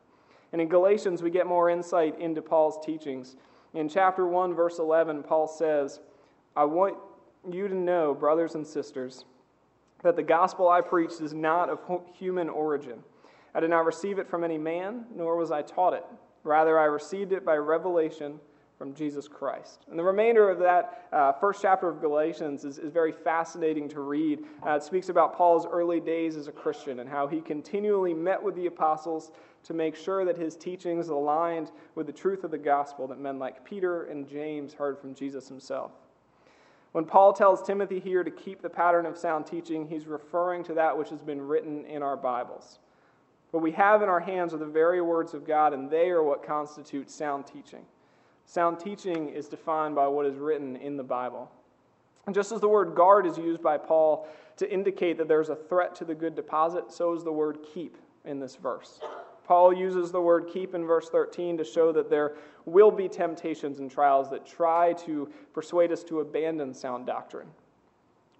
And 0.51 0.61
in 0.61 0.67
Galatians, 0.67 1.23
we 1.23 1.29
get 1.29 1.47
more 1.47 1.69
insight 1.69 2.19
into 2.19 2.41
Paul's 2.41 2.83
teachings. 2.85 3.37
In 3.73 3.89
chapter 3.89 4.27
1, 4.27 4.53
verse 4.53 4.77
11, 4.77 5.23
Paul 5.23 5.47
says, 5.47 5.99
I 6.55 6.65
want 6.65 6.97
you 7.49 7.67
to 7.67 7.75
know, 7.75 8.13
brothers 8.13 8.55
and 8.55 8.65
sisters, 8.65 9.25
that 10.03 10.15
the 10.15 10.23
gospel 10.23 10.69
I 10.69 10.81
preached 10.81 11.21
is 11.21 11.33
not 11.33 11.69
of 11.69 11.79
human 12.13 12.49
origin. 12.49 13.03
I 13.55 13.59
did 13.59 13.69
not 13.69 13.85
receive 13.85 14.19
it 14.19 14.29
from 14.29 14.43
any 14.43 14.57
man, 14.57 15.05
nor 15.15 15.35
was 15.37 15.51
I 15.51 15.61
taught 15.61 15.93
it 15.93 16.05
Rather, 16.43 16.77
I 16.77 16.85
received 16.85 17.31
it 17.31 17.45
by 17.45 17.55
revelation 17.55 18.39
from 18.77 18.93
Jesus 18.93 19.29
Christ. 19.29 19.85
And 19.89 19.97
the 19.97 20.03
remainder 20.03 20.49
of 20.49 20.59
that 20.59 21.07
uh, 21.13 21.31
first 21.33 21.61
chapter 21.61 21.87
of 21.87 22.01
Galatians 22.01 22.65
is, 22.65 22.79
is 22.79 22.91
very 22.91 23.13
fascinating 23.13 23.87
to 23.89 24.01
read. 24.01 24.39
Uh, 24.65 24.71
it 24.71 24.83
speaks 24.83 25.07
about 25.07 25.37
Paul's 25.37 25.65
early 25.65 26.01
days 26.01 26.35
as 26.35 26.47
a 26.47 26.51
Christian 26.51 26.99
and 26.99 27.09
how 27.09 27.27
he 27.27 27.39
continually 27.39 28.13
met 28.13 28.41
with 28.41 28.55
the 28.55 28.65
apostles 28.65 29.31
to 29.63 29.73
make 29.73 29.95
sure 29.95 30.25
that 30.25 30.37
his 30.37 30.57
teachings 30.57 31.07
aligned 31.07 31.71
with 31.95 32.07
the 32.07 32.13
truth 32.13 32.43
of 32.43 32.51
the 32.51 32.57
gospel 32.57 33.07
that 33.07 33.19
men 33.19 33.39
like 33.39 33.63
Peter 33.63 34.05
and 34.05 34.27
James 34.27 34.73
heard 34.73 34.99
from 34.99 35.13
Jesus 35.13 35.47
himself. 35.47 35.91
When 36.93 37.05
Paul 37.05 37.33
tells 37.33 37.63
Timothy 37.63 37.99
here 37.99 38.23
to 38.23 38.29
keep 38.29 38.61
the 38.61 38.69
pattern 38.69 39.07
of 39.07 39.17
sound 39.17 39.47
teaching, 39.47 39.87
he's 39.87 40.05
referring 40.05 40.63
to 40.65 40.75
that 40.75 40.95
which 40.95 41.09
has 41.09 41.23
been 41.23 41.41
written 41.41 41.85
in 41.85 42.03
our 42.03 42.15
Bibles. 42.15 42.77
What 43.49 43.63
we 43.63 43.71
have 43.71 44.03
in 44.03 44.09
our 44.09 44.19
hands 44.19 44.53
are 44.53 44.57
the 44.57 44.65
very 44.65 45.01
words 45.01 45.33
of 45.33 45.45
God, 45.45 45.73
and 45.73 45.89
they 45.89 46.09
are 46.09 46.21
what 46.21 46.45
constitute 46.45 47.09
sound 47.09 47.47
teaching. 47.47 47.83
Sound 48.45 48.79
teaching 48.79 49.29
is 49.29 49.47
defined 49.47 49.95
by 49.95 50.07
what 50.07 50.27
is 50.27 50.37
written 50.37 50.75
in 50.75 50.95
the 50.95 51.03
Bible. 51.03 51.51
And 52.27 52.35
just 52.35 52.51
as 52.51 52.61
the 52.61 52.69
word 52.69 52.93
guard 52.93 53.25
is 53.25 53.39
used 53.39 53.63
by 53.63 53.79
Paul 53.79 54.27
to 54.57 54.71
indicate 54.71 55.17
that 55.17 55.27
there's 55.27 55.49
a 55.49 55.55
threat 55.55 55.95
to 55.95 56.05
the 56.05 56.15
good 56.15 56.35
deposit, 56.35 56.91
so 56.91 57.13
is 57.13 57.23
the 57.23 57.31
word 57.31 57.57
keep 57.73 57.97
in 58.23 58.39
this 58.39 58.55
verse. 58.55 58.99
Paul 59.45 59.73
uses 59.73 60.11
the 60.11 60.21
word 60.21 60.47
keep 60.51 60.73
in 60.73 60.85
verse 60.85 61.09
13 61.09 61.57
to 61.57 61.63
show 61.63 61.91
that 61.91 62.09
there 62.09 62.33
will 62.65 62.91
be 62.91 63.09
temptations 63.09 63.79
and 63.79 63.91
trials 63.91 64.29
that 64.29 64.45
try 64.45 64.93
to 64.93 65.29
persuade 65.53 65.91
us 65.91 66.03
to 66.05 66.21
abandon 66.21 66.73
sound 66.73 67.05
doctrine. 67.05 67.47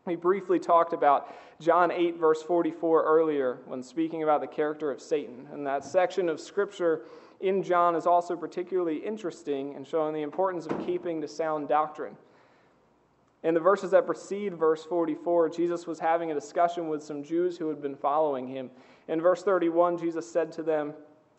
We 0.06 0.16
briefly 0.16 0.60
talked 0.60 0.92
about 0.94 1.34
John 1.62 1.90
8, 1.92 2.18
verse 2.18 2.44
44 2.44 3.04
earlier 3.04 3.60
when 3.66 3.82
speaking 3.82 4.24
about 4.24 4.42
the 4.42 4.48
character 4.48 4.92
of 4.92 5.02
Satan. 5.02 5.48
And 5.52 5.66
that 5.66 5.86
section 5.86 6.28
of 6.28 6.42
Scripture 6.42 7.04
in 7.40 7.64
John 7.64 7.96
is 7.96 8.06
also 8.06 8.36
particularly 8.36 8.98
interesting 8.98 9.74
in 9.74 9.86
showing 9.86 10.14
the 10.14 10.22
importance 10.22 10.66
of 10.66 10.86
keeping 10.86 11.22
to 11.22 11.28
sound 11.28 11.70
doctrine. 11.70 12.18
In 13.44 13.54
the 13.54 13.60
verses 13.60 13.92
that 13.92 14.06
precede 14.06 14.54
verse 14.56 14.86
44, 14.86 15.50
Jesus 15.50 15.86
was 15.86 16.00
having 16.00 16.32
a 16.32 16.34
discussion 16.34 16.88
with 16.88 17.04
some 17.04 17.24
Jews 17.24 17.58
who 17.58 17.68
had 17.68 17.82
been 17.82 17.96
following 17.96 18.48
him. 18.48 18.72
In 19.08 19.22
verse 19.22 19.44
31, 19.44 19.98
Jesus 19.98 20.30
said 20.30 20.52
to 20.54 20.64
them, 20.64 20.94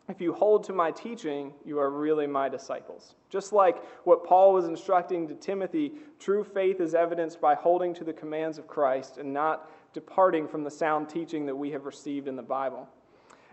If 0.08 0.20
you 0.20 0.32
hold 0.32 0.64
to 0.64 0.72
my 0.72 0.90
teaching, 0.90 1.52
you 1.64 1.78
are 1.78 1.90
really 1.90 2.26
my 2.26 2.48
disciples. 2.48 3.14
Just 3.30 3.52
like 3.52 3.82
what 4.04 4.24
Paul 4.24 4.52
was 4.52 4.66
instructing 4.66 5.26
to 5.28 5.34
Timothy, 5.34 5.92
true 6.18 6.44
faith 6.44 6.80
is 6.80 6.94
evidenced 6.94 7.40
by 7.40 7.54
holding 7.54 7.94
to 7.94 8.04
the 8.04 8.12
commands 8.12 8.58
of 8.58 8.66
Christ 8.66 9.18
and 9.18 9.32
not 9.32 9.70
departing 9.92 10.46
from 10.46 10.64
the 10.64 10.70
sound 10.70 11.08
teaching 11.08 11.46
that 11.46 11.56
we 11.56 11.70
have 11.70 11.86
received 11.86 12.28
in 12.28 12.36
the 12.36 12.42
Bible. 12.42 12.88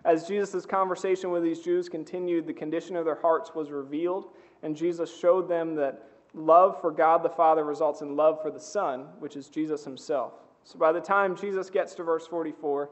As 0.04 0.28
Jesus' 0.28 0.66
conversation 0.66 1.30
with 1.30 1.44
these 1.44 1.60
Jews 1.60 1.88
continued, 1.88 2.48
the 2.48 2.54
condition 2.54 2.96
of 2.96 3.06
their 3.06 3.20
hearts 3.22 3.54
was 3.54 3.70
revealed, 3.70 4.30
and 4.64 4.76
Jesus 4.76 5.16
showed 5.16 5.48
them 5.48 5.76
that 5.76 6.08
love 6.34 6.82
for 6.82 6.92
God 6.92 7.22
the 7.24 7.30
Father 7.30 7.64
results 7.64 8.02
in 8.02 8.16
love 8.16 8.42
for 8.42 8.50
the 8.50 8.60
Son, 8.60 9.06
which 9.20 9.36
is 9.36 9.48
Jesus 9.48 9.84
himself. 9.84 10.34
So 10.64 10.80
by 10.80 10.92
the 10.92 11.02
time 11.02 11.36
Jesus 11.36 11.70
gets 11.70 11.94
to 11.96 12.04
verse 12.04 12.26
44, 12.28 12.90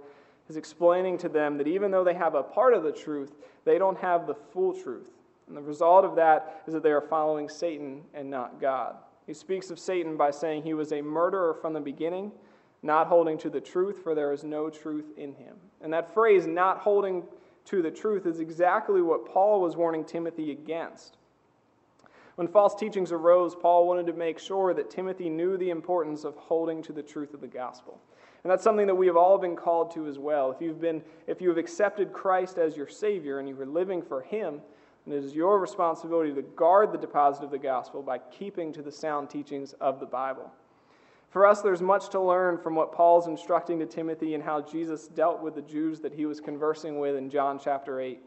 he's 0.50 0.58
explaining 0.58 1.16
to 1.20 1.30
them 1.30 1.58
that 1.60 1.68
even 1.68 1.92
though 1.92 2.04
they 2.04 2.16
have 2.16 2.34
a 2.34 2.42
part 2.42 2.74
of 2.74 2.82
the 2.84 2.92
truth, 2.92 3.36
they 3.66 3.78
don't 3.78 4.00
have 4.00 4.26
the 4.26 4.34
full 4.34 4.74
truth. 4.74 5.12
And 5.48 5.56
the 5.56 5.62
result 5.62 6.04
of 6.04 6.16
that 6.16 6.64
is 6.66 6.74
that 6.74 6.82
they 6.82 6.92
are 6.92 7.02
following 7.02 7.48
Satan 7.48 8.02
and 8.16 8.30
not 8.30 8.60
God. 8.60 8.96
He 9.28 9.34
speaks 9.36 9.70
of 9.70 9.78
Satan 9.78 10.18
by 10.18 10.32
saying 10.32 10.64
he 10.64 10.74
was 10.74 10.92
a 10.92 11.02
murderer 11.02 11.54
from 11.54 11.74
the 11.74 11.80
beginning, 11.80 12.32
not 12.82 13.06
holding 13.06 13.38
to 13.40 13.50
the 13.52 13.62
truth, 13.62 14.02
for 14.02 14.16
there 14.16 14.34
is 14.34 14.44
no 14.44 14.72
truth 14.72 15.06
in 15.18 15.34
him. 15.34 15.56
And 15.82 15.94
that 15.94 16.14
phrase, 16.16 16.48
not 16.48 16.80
holding 16.80 17.24
to 17.66 17.84
the 17.84 17.92
truth, 17.92 18.26
is 18.26 18.40
exactly 18.40 19.04
what 19.04 19.28
Paul 19.28 19.62
was 19.62 19.78
warning 19.78 20.04
Timothy 20.04 20.52
against. 20.52 21.18
When 22.38 22.48
false 22.48 22.74
teachings 22.74 23.12
arose, 23.12 23.54
Paul 23.54 23.86
wanted 23.86 24.08
to 24.08 24.14
make 24.14 24.40
sure 24.40 24.74
that 24.74 24.90
Timothy 24.90 25.30
knew 25.30 25.58
the 25.58 25.70
importance 25.70 26.24
of 26.24 26.36
holding 26.38 26.82
to 26.84 26.94
the 26.94 27.04
truth 27.04 27.36
of 27.36 27.42
the 27.42 27.48
gospel. 27.48 28.00
And 28.44 28.52
that's 28.52 28.64
something 28.64 28.88
that 28.88 28.96
we 28.96 29.08
have 29.08 29.18
all 29.18 29.38
been 29.38 29.56
called 29.56 29.94
to 29.96 30.08
as 30.08 30.18
well. 30.18 30.52
If 30.52 30.62
you've 30.62 30.80
been 30.80 31.02
if 31.28 31.42
you 31.42 31.50
have 31.50 31.58
accepted 31.58 32.14
Christ 32.14 32.58
as 32.58 32.78
your 32.78 32.88
savior 32.88 33.40
and 33.40 33.50
you 33.50 33.60
are 33.62 33.66
living 33.66 34.02
for 34.02 34.22
him, 34.22 34.62
and 35.06 35.14
it 35.14 35.24
is 35.24 35.36
your 35.36 35.60
responsibility 35.60 36.34
to 36.34 36.42
guard 36.42 36.92
the 36.92 36.98
deposit 36.98 37.44
of 37.44 37.52
the 37.52 37.58
gospel 37.58 38.02
by 38.02 38.20
keeping 38.20 38.72
to 38.74 38.82
the 38.82 38.92
sound 38.92 39.30
teachings 39.30 39.74
of 39.82 40.00
the 40.00 40.06
Bible. 40.06 40.52
For 41.32 41.46
us, 41.46 41.62
there's 41.62 41.82
much 41.82 42.10
to 42.10 42.20
learn 42.20 42.58
from 42.58 42.76
what 42.76 42.92
Paul's 42.92 43.28
instructing 43.28 43.80
to 43.80 43.86
Timothy 43.86 44.34
and 44.34 44.44
how 44.44 44.62
Jesus 44.62 45.08
dealt 45.08 45.42
with 45.42 45.54
the 45.54 45.62
Jews 45.62 46.00
that 46.00 46.14
he 46.14 46.26
was 46.26 46.40
conversing 46.40 47.00
with 47.00 47.16
in 47.16 47.30
John 47.30 47.60
chapter 47.60 48.00
8. 48.00 48.20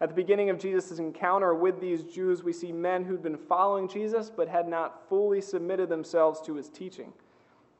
At 0.00 0.08
the 0.08 0.14
beginning 0.14 0.48
of 0.48 0.58
Jesus' 0.58 0.98
encounter 0.98 1.54
with 1.54 1.80
these 1.80 2.04
Jews, 2.04 2.42
we 2.42 2.52
see 2.52 2.72
men 2.72 3.04
who'd 3.04 3.22
been 3.22 3.36
following 3.36 3.88
Jesus 3.88 4.30
but 4.30 4.48
had 4.48 4.68
not 4.68 5.08
fully 5.08 5.40
submitted 5.40 5.88
themselves 5.88 6.40
to 6.42 6.54
his 6.54 6.68
teaching. 6.68 7.12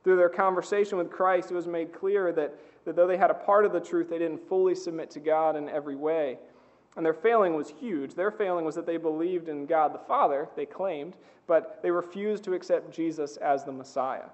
Through 0.09 0.17
their 0.17 0.31
conversation 0.31 0.97
with 0.97 1.11
Christ, 1.11 1.50
it 1.50 1.55
was 1.55 1.67
made 1.67 1.93
clear 1.93 2.33
that, 2.33 2.55
that 2.87 2.97
though 2.97 3.07
they 3.07 3.19
had 3.19 3.31
a 3.31 3.35
part 3.35 3.67
of 3.67 3.75
the 3.75 3.81
truth, 3.81 4.09
they 4.09 4.17
didn't 4.17 4.49
fully 4.49 4.75
submit 4.75 5.11
to 5.11 5.21
God 5.21 5.55
in 5.55 5.69
every 5.69 5.97
way. 5.97 6.38
And 6.97 7.05
their 7.05 7.12
failing 7.12 7.53
was 7.53 7.75
huge. 7.79 8.15
Their 8.15 8.31
failing 8.31 8.65
was 8.65 8.75
that 8.77 8.87
they 8.87 8.97
believed 8.97 9.50
in 9.50 9.67
God 9.67 9.93
the 9.93 9.99
Father, 9.99 10.49
they 10.57 10.65
claimed, 10.65 11.12
but 11.47 11.81
they 11.83 11.91
refused 11.91 12.43
to 12.45 12.55
accept 12.55 12.91
Jesus 12.91 13.37
as 13.37 13.65
the 13.65 13.73
Messiah. 13.73 14.31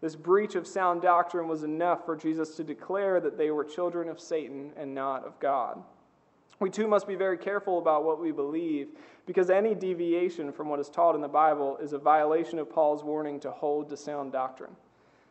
This 0.00 0.14
breach 0.14 0.54
of 0.54 0.64
sound 0.64 1.02
doctrine 1.02 1.48
was 1.48 1.64
enough 1.64 2.06
for 2.06 2.14
Jesus 2.14 2.54
to 2.54 2.62
declare 2.62 3.18
that 3.18 3.36
they 3.36 3.50
were 3.50 3.64
children 3.64 4.08
of 4.08 4.20
Satan 4.20 4.70
and 4.76 4.94
not 4.94 5.26
of 5.26 5.40
God. 5.40 5.82
We 6.60 6.70
too 6.70 6.86
must 6.86 7.08
be 7.08 7.16
very 7.16 7.36
careful 7.36 7.80
about 7.80 8.04
what 8.04 8.20
we 8.20 8.30
believe 8.30 8.90
because 9.26 9.50
any 9.50 9.74
deviation 9.74 10.52
from 10.52 10.68
what 10.68 10.78
is 10.78 10.88
taught 10.88 11.16
in 11.16 11.20
the 11.20 11.26
Bible 11.26 11.78
is 11.78 11.94
a 11.94 11.98
violation 11.98 12.60
of 12.60 12.70
Paul's 12.70 13.02
warning 13.02 13.40
to 13.40 13.50
hold 13.50 13.88
to 13.88 13.96
sound 13.96 14.30
doctrine. 14.30 14.76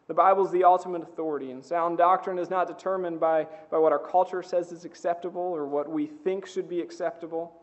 The 0.10 0.16
Bible 0.16 0.44
is 0.44 0.52
the 0.52 0.64
ultimate 0.64 1.04
authority, 1.04 1.52
and 1.52 1.64
sound 1.64 2.00
doctrine 2.00 2.40
is 2.40 2.50
not 2.50 2.68
determined 2.68 3.20
by, 3.20 3.46
by 3.70 3.78
what 3.78 3.92
our 3.92 4.00
culture 4.00 4.42
says 4.42 4.72
is 4.72 4.84
acceptable 4.84 5.40
or 5.40 5.68
what 5.68 5.88
we 5.88 6.08
think 6.08 6.48
should 6.48 6.68
be 6.68 6.82
acceptable. 6.82 7.54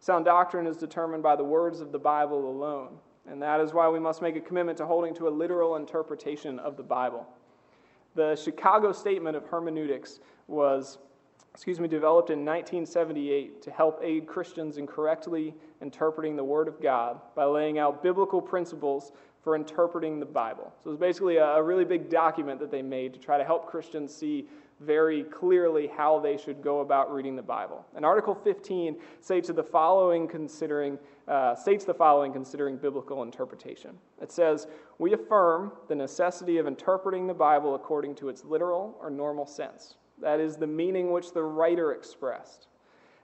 Sound 0.00 0.24
doctrine 0.24 0.66
is 0.66 0.76
determined 0.76 1.22
by 1.22 1.36
the 1.36 1.44
words 1.44 1.80
of 1.80 1.92
the 1.92 1.98
Bible 2.00 2.50
alone, 2.50 2.98
and 3.30 3.40
that 3.40 3.60
is 3.60 3.72
why 3.72 3.88
we 3.88 4.00
must 4.00 4.22
make 4.22 4.34
a 4.34 4.40
commitment 4.40 4.76
to 4.78 4.86
holding 4.86 5.14
to 5.14 5.28
a 5.28 5.30
literal 5.30 5.76
interpretation 5.76 6.58
of 6.58 6.76
the 6.76 6.82
Bible. 6.82 7.28
The 8.16 8.34
Chicago 8.34 8.90
Statement 8.90 9.36
of 9.36 9.46
Hermeneutics 9.46 10.18
was 10.48 10.98
excuse 11.52 11.78
me, 11.78 11.86
developed 11.86 12.30
in 12.30 12.40
1978 12.40 13.62
to 13.62 13.70
help 13.70 14.00
aid 14.02 14.26
Christians 14.26 14.76
in 14.78 14.88
correctly 14.88 15.54
interpreting 15.80 16.34
the 16.34 16.42
Word 16.42 16.66
of 16.66 16.82
God 16.82 17.20
by 17.36 17.44
laying 17.44 17.78
out 17.78 18.02
biblical 18.02 18.42
principles 18.42 19.12
for 19.44 19.54
interpreting 19.54 20.18
the 20.18 20.26
Bible. 20.26 20.72
So 20.82 20.90
it's 20.90 20.98
basically 20.98 21.36
a, 21.36 21.44
a 21.56 21.62
really 21.62 21.84
big 21.84 22.08
document 22.08 22.58
that 22.60 22.70
they 22.70 22.82
made 22.82 23.12
to 23.12 23.20
try 23.20 23.36
to 23.36 23.44
help 23.44 23.66
Christians 23.66 24.12
see 24.12 24.48
very 24.80 25.22
clearly 25.24 25.86
how 25.86 26.18
they 26.18 26.36
should 26.36 26.62
go 26.62 26.80
about 26.80 27.12
reading 27.12 27.36
the 27.36 27.42
Bible. 27.42 27.84
And 27.94 28.04
Article 28.04 28.34
15 28.34 28.96
states 29.20 29.48
the 29.48 29.62
following 29.62 30.26
considering 30.26 30.98
uh, 31.28 31.54
states 31.54 31.84
the 31.84 31.94
following 31.94 32.32
considering 32.32 32.76
biblical 32.76 33.22
interpretation. 33.22 33.96
It 34.20 34.32
says, 34.32 34.66
"We 34.98 35.12
affirm 35.12 35.72
the 35.88 35.94
necessity 35.94 36.58
of 36.58 36.66
interpreting 36.66 37.26
the 37.26 37.34
Bible 37.34 37.74
according 37.74 38.16
to 38.16 38.28
its 38.28 38.44
literal 38.44 38.96
or 39.00 39.10
normal 39.10 39.46
sense." 39.46 39.94
That 40.20 40.40
is 40.40 40.56
the 40.56 40.66
meaning 40.66 41.12
which 41.12 41.32
the 41.32 41.42
writer 41.42 41.92
expressed. 41.92 42.68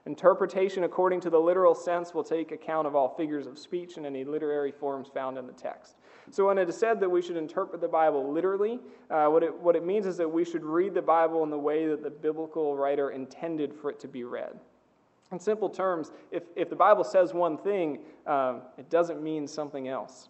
Interpretation 0.05 0.83
according 0.83 1.21
to 1.21 1.29
the 1.29 1.39
literal 1.39 1.75
sense 1.75 2.13
will 2.13 2.23
take 2.23 2.51
account 2.51 2.87
of 2.87 2.95
all 2.95 3.09
figures 3.09 3.45
of 3.45 3.59
speech 3.59 3.97
and 3.97 4.05
any 4.05 4.23
literary 4.23 4.71
forms 4.71 5.09
found 5.13 5.37
in 5.37 5.45
the 5.45 5.53
text. 5.53 5.97
So, 6.31 6.47
when 6.47 6.57
it 6.57 6.69
is 6.69 6.77
said 6.77 6.99
that 7.01 7.09
we 7.09 7.21
should 7.21 7.35
interpret 7.35 7.81
the 7.81 7.87
Bible 7.87 8.31
literally, 8.31 8.79
uh, 9.09 9.27
what, 9.27 9.43
it, 9.43 9.53
what 9.59 9.75
it 9.75 9.85
means 9.85 10.05
is 10.05 10.15
that 10.17 10.31
we 10.31 10.45
should 10.45 10.63
read 10.63 10.93
the 10.93 11.01
Bible 11.01 11.43
in 11.43 11.49
the 11.49 11.59
way 11.59 11.87
that 11.87 12.01
the 12.01 12.09
biblical 12.09 12.75
writer 12.75 13.11
intended 13.11 13.73
for 13.73 13.89
it 13.89 13.99
to 13.99 14.07
be 14.07 14.23
read. 14.23 14.57
In 15.31 15.39
simple 15.39 15.69
terms, 15.69 16.11
if, 16.31 16.43
if 16.55 16.69
the 16.69 16.75
Bible 16.75 17.03
says 17.03 17.33
one 17.33 17.57
thing, 17.57 17.99
um, 18.27 18.61
it 18.77 18.89
doesn't 18.89 19.21
mean 19.21 19.47
something 19.47 19.87
else. 19.87 20.29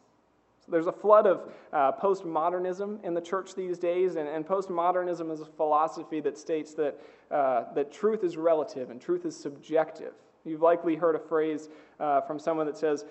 So 0.63 0.71
there's 0.71 0.87
a 0.87 0.91
flood 0.91 1.25
of 1.25 1.51
uh, 1.73 1.91
postmodernism 1.93 3.03
in 3.03 3.15
the 3.15 3.21
church 3.21 3.55
these 3.55 3.79
days, 3.79 4.15
and, 4.15 4.27
and 4.27 4.45
postmodernism 4.45 5.31
is 5.31 5.41
a 5.41 5.45
philosophy 5.45 6.19
that 6.21 6.37
states 6.37 6.75
that, 6.75 6.99
uh, 7.31 7.73
that 7.73 7.91
truth 7.91 8.23
is 8.23 8.37
relative 8.37 8.91
and 8.91 9.01
truth 9.01 9.25
is 9.25 9.35
subjective. 9.35 10.13
You've 10.45 10.61
likely 10.61 10.95
heard 10.95 11.15
a 11.15 11.19
phrase 11.19 11.69
uh, 11.99 12.21
from 12.21 12.37
someone 12.37 12.67
that 12.67 12.77
says, 12.77 13.05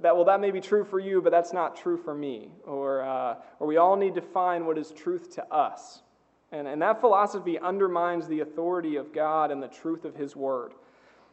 that, 0.00 0.14
well, 0.14 0.24
that 0.24 0.40
may 0.40 0.50
be 0.50 0.60
true 0.60 0.84
for 0.84 0.98
you, 0.98 1.22
but 1.22 1.30
that's 1.30 1.52
not 1.52 1.76
true 1.76 1.96
for 1.96 2.14
me. 2.14 2.50
Or, 2.64 3.02
uh, 3.02 3.36
or 3.58 3.66
we 3.66 3.76
all 3.76 3.96
need 3.96 4.14
to 4.14 4.20
find 4.20 4.66
what 4.66 4.78
is 4.78 4.90
truth 4.90 5.34
to 5.36 5.52
us. 5.52 6.02
And, 6.52 6.68
and 6.68 6.80
that 6.82 7.00
philosophy 7.00 7.58
undermines 7.58 8.28
the 8.28 8.40
authority 8.40 8.96
of 8.96 9.12
God 9.12 9.50
and 9.50 9.62
the 9.62 9.68
truth 9.68 10.04
of 10.04 10.14
His 10.14 10.36
Word. 10.36 10.72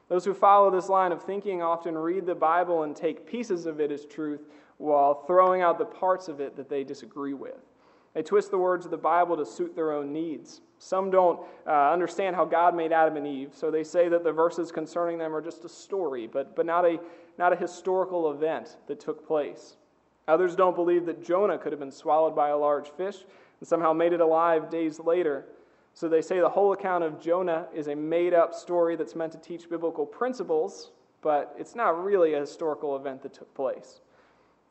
Those 0.09 0.25
who 0.25 0.33
follow 0.33 0.69
this 0.69 0.89
line 0.89 1.11
of 1.11 1.23
thinking 1.23 1.61
often 1.61 1.97
read 1.97 2.25
the 2.25 2.35
Bible 2.35 2.83
and 2.83 2.95
take 2.95 3.27
pieces 3.27 3.65
of 3.65 3.79
it 3.79 3.91
as 3.91 4.05
truth 4.05 4.41
while 4.77 5.23
throwing 5.25 5.61
out 5.61 5.77
the 5.77 5.85
parts 5.85 6.27
of 6.27 6.39
it 6.39 6.55
that 6.57 6.69
they 6.69 6.83
disagree 6.83 7.33
with. 7.33 7.59
They 8.13 8.21
twist 8.21 8.51
the 8.51 8.57
words 8.57 8.85
of 8.85 8.91
the 8.91 8.97
Bible 8.97 9.37
to 9.37 9.45
suit 9.45 9.75
their 9.75 9.91
own 9.91 10.13
needs. 10.13 10.61
Some 10.77 11.09
don't 11.09 11.39
uh, 11.65 11.91
understand 11.91 12.35
how 12.35 12.45
God 12.45 12.75
made 12.75 12.91
Adam 12.91 13.17
and 13.17 13.25
Eve, 13.25 13.51
so 13.53 13.71
they 13.71 13.83
say 13.83 14.09
that 14.09 14.23
the 14.23 14.31
verses 14.31 14.71
concerning 14.71 15.17
them 15.17 15.33
are 15.33 15.41
just 15.41 15.63
a 15.65 15.69
story, 15.69 16.27
but, 16.27 16.55
but 16.55 16.65
not, 16.65 16.85
a, 16.85 16.99
not 17.37 17.53
a 17.53 17.57
historical 17.57 18.31
event 18.31 18.77
that 18.87 18.99
took 18.99 19.25
place. 19.27 19.75
Others 20.27 20.55
don't 20.55 20.75
believe 20.75 21.05
that 21.05 21.25
Jonah 21.25 21.57
could 21.57 21.71
have 21.71 21.79
been 21.79 21.91
swallowed 21.91 22.35
by 22.35 22.49
a 22.49 22.57
large 22.57 22.89
fish 22.91 23.25
and 23.59 23.67
somehow 23.67 23.93
made 23.93 24.13
it 24.13 24.21
alive 24.21 24.69
days 24.69 24.99
later. 24.99 25.45
So 25.93 26.07
they 26.07 26.21
say 26.21 26.39
the 26.39 26.49
whole 26.49 26.73
account 26.73 27.03
of 27.03 27.19
Jonah 27.19 27.67
is 27.73 27.87
a 27.87 27.95
made 27.95 28.33
up 28.33 28.53
story 28.53 28.95
that's 28.95 29.15
meant 29.15 29.33
to 29.33 29.37
teach 29.37 29.69
biblical 29.69 30.05
principles, 30.05 30.91
but 31.21 31.55
it's 31.57 31.75
not 31.75 32.03
really 32.03 32.33
a 32.33 32.39
historical 32.39 32.95
event 32.95 33.21
that 33.23 33.33
took 33.33 33.53
place. 33.53 33.99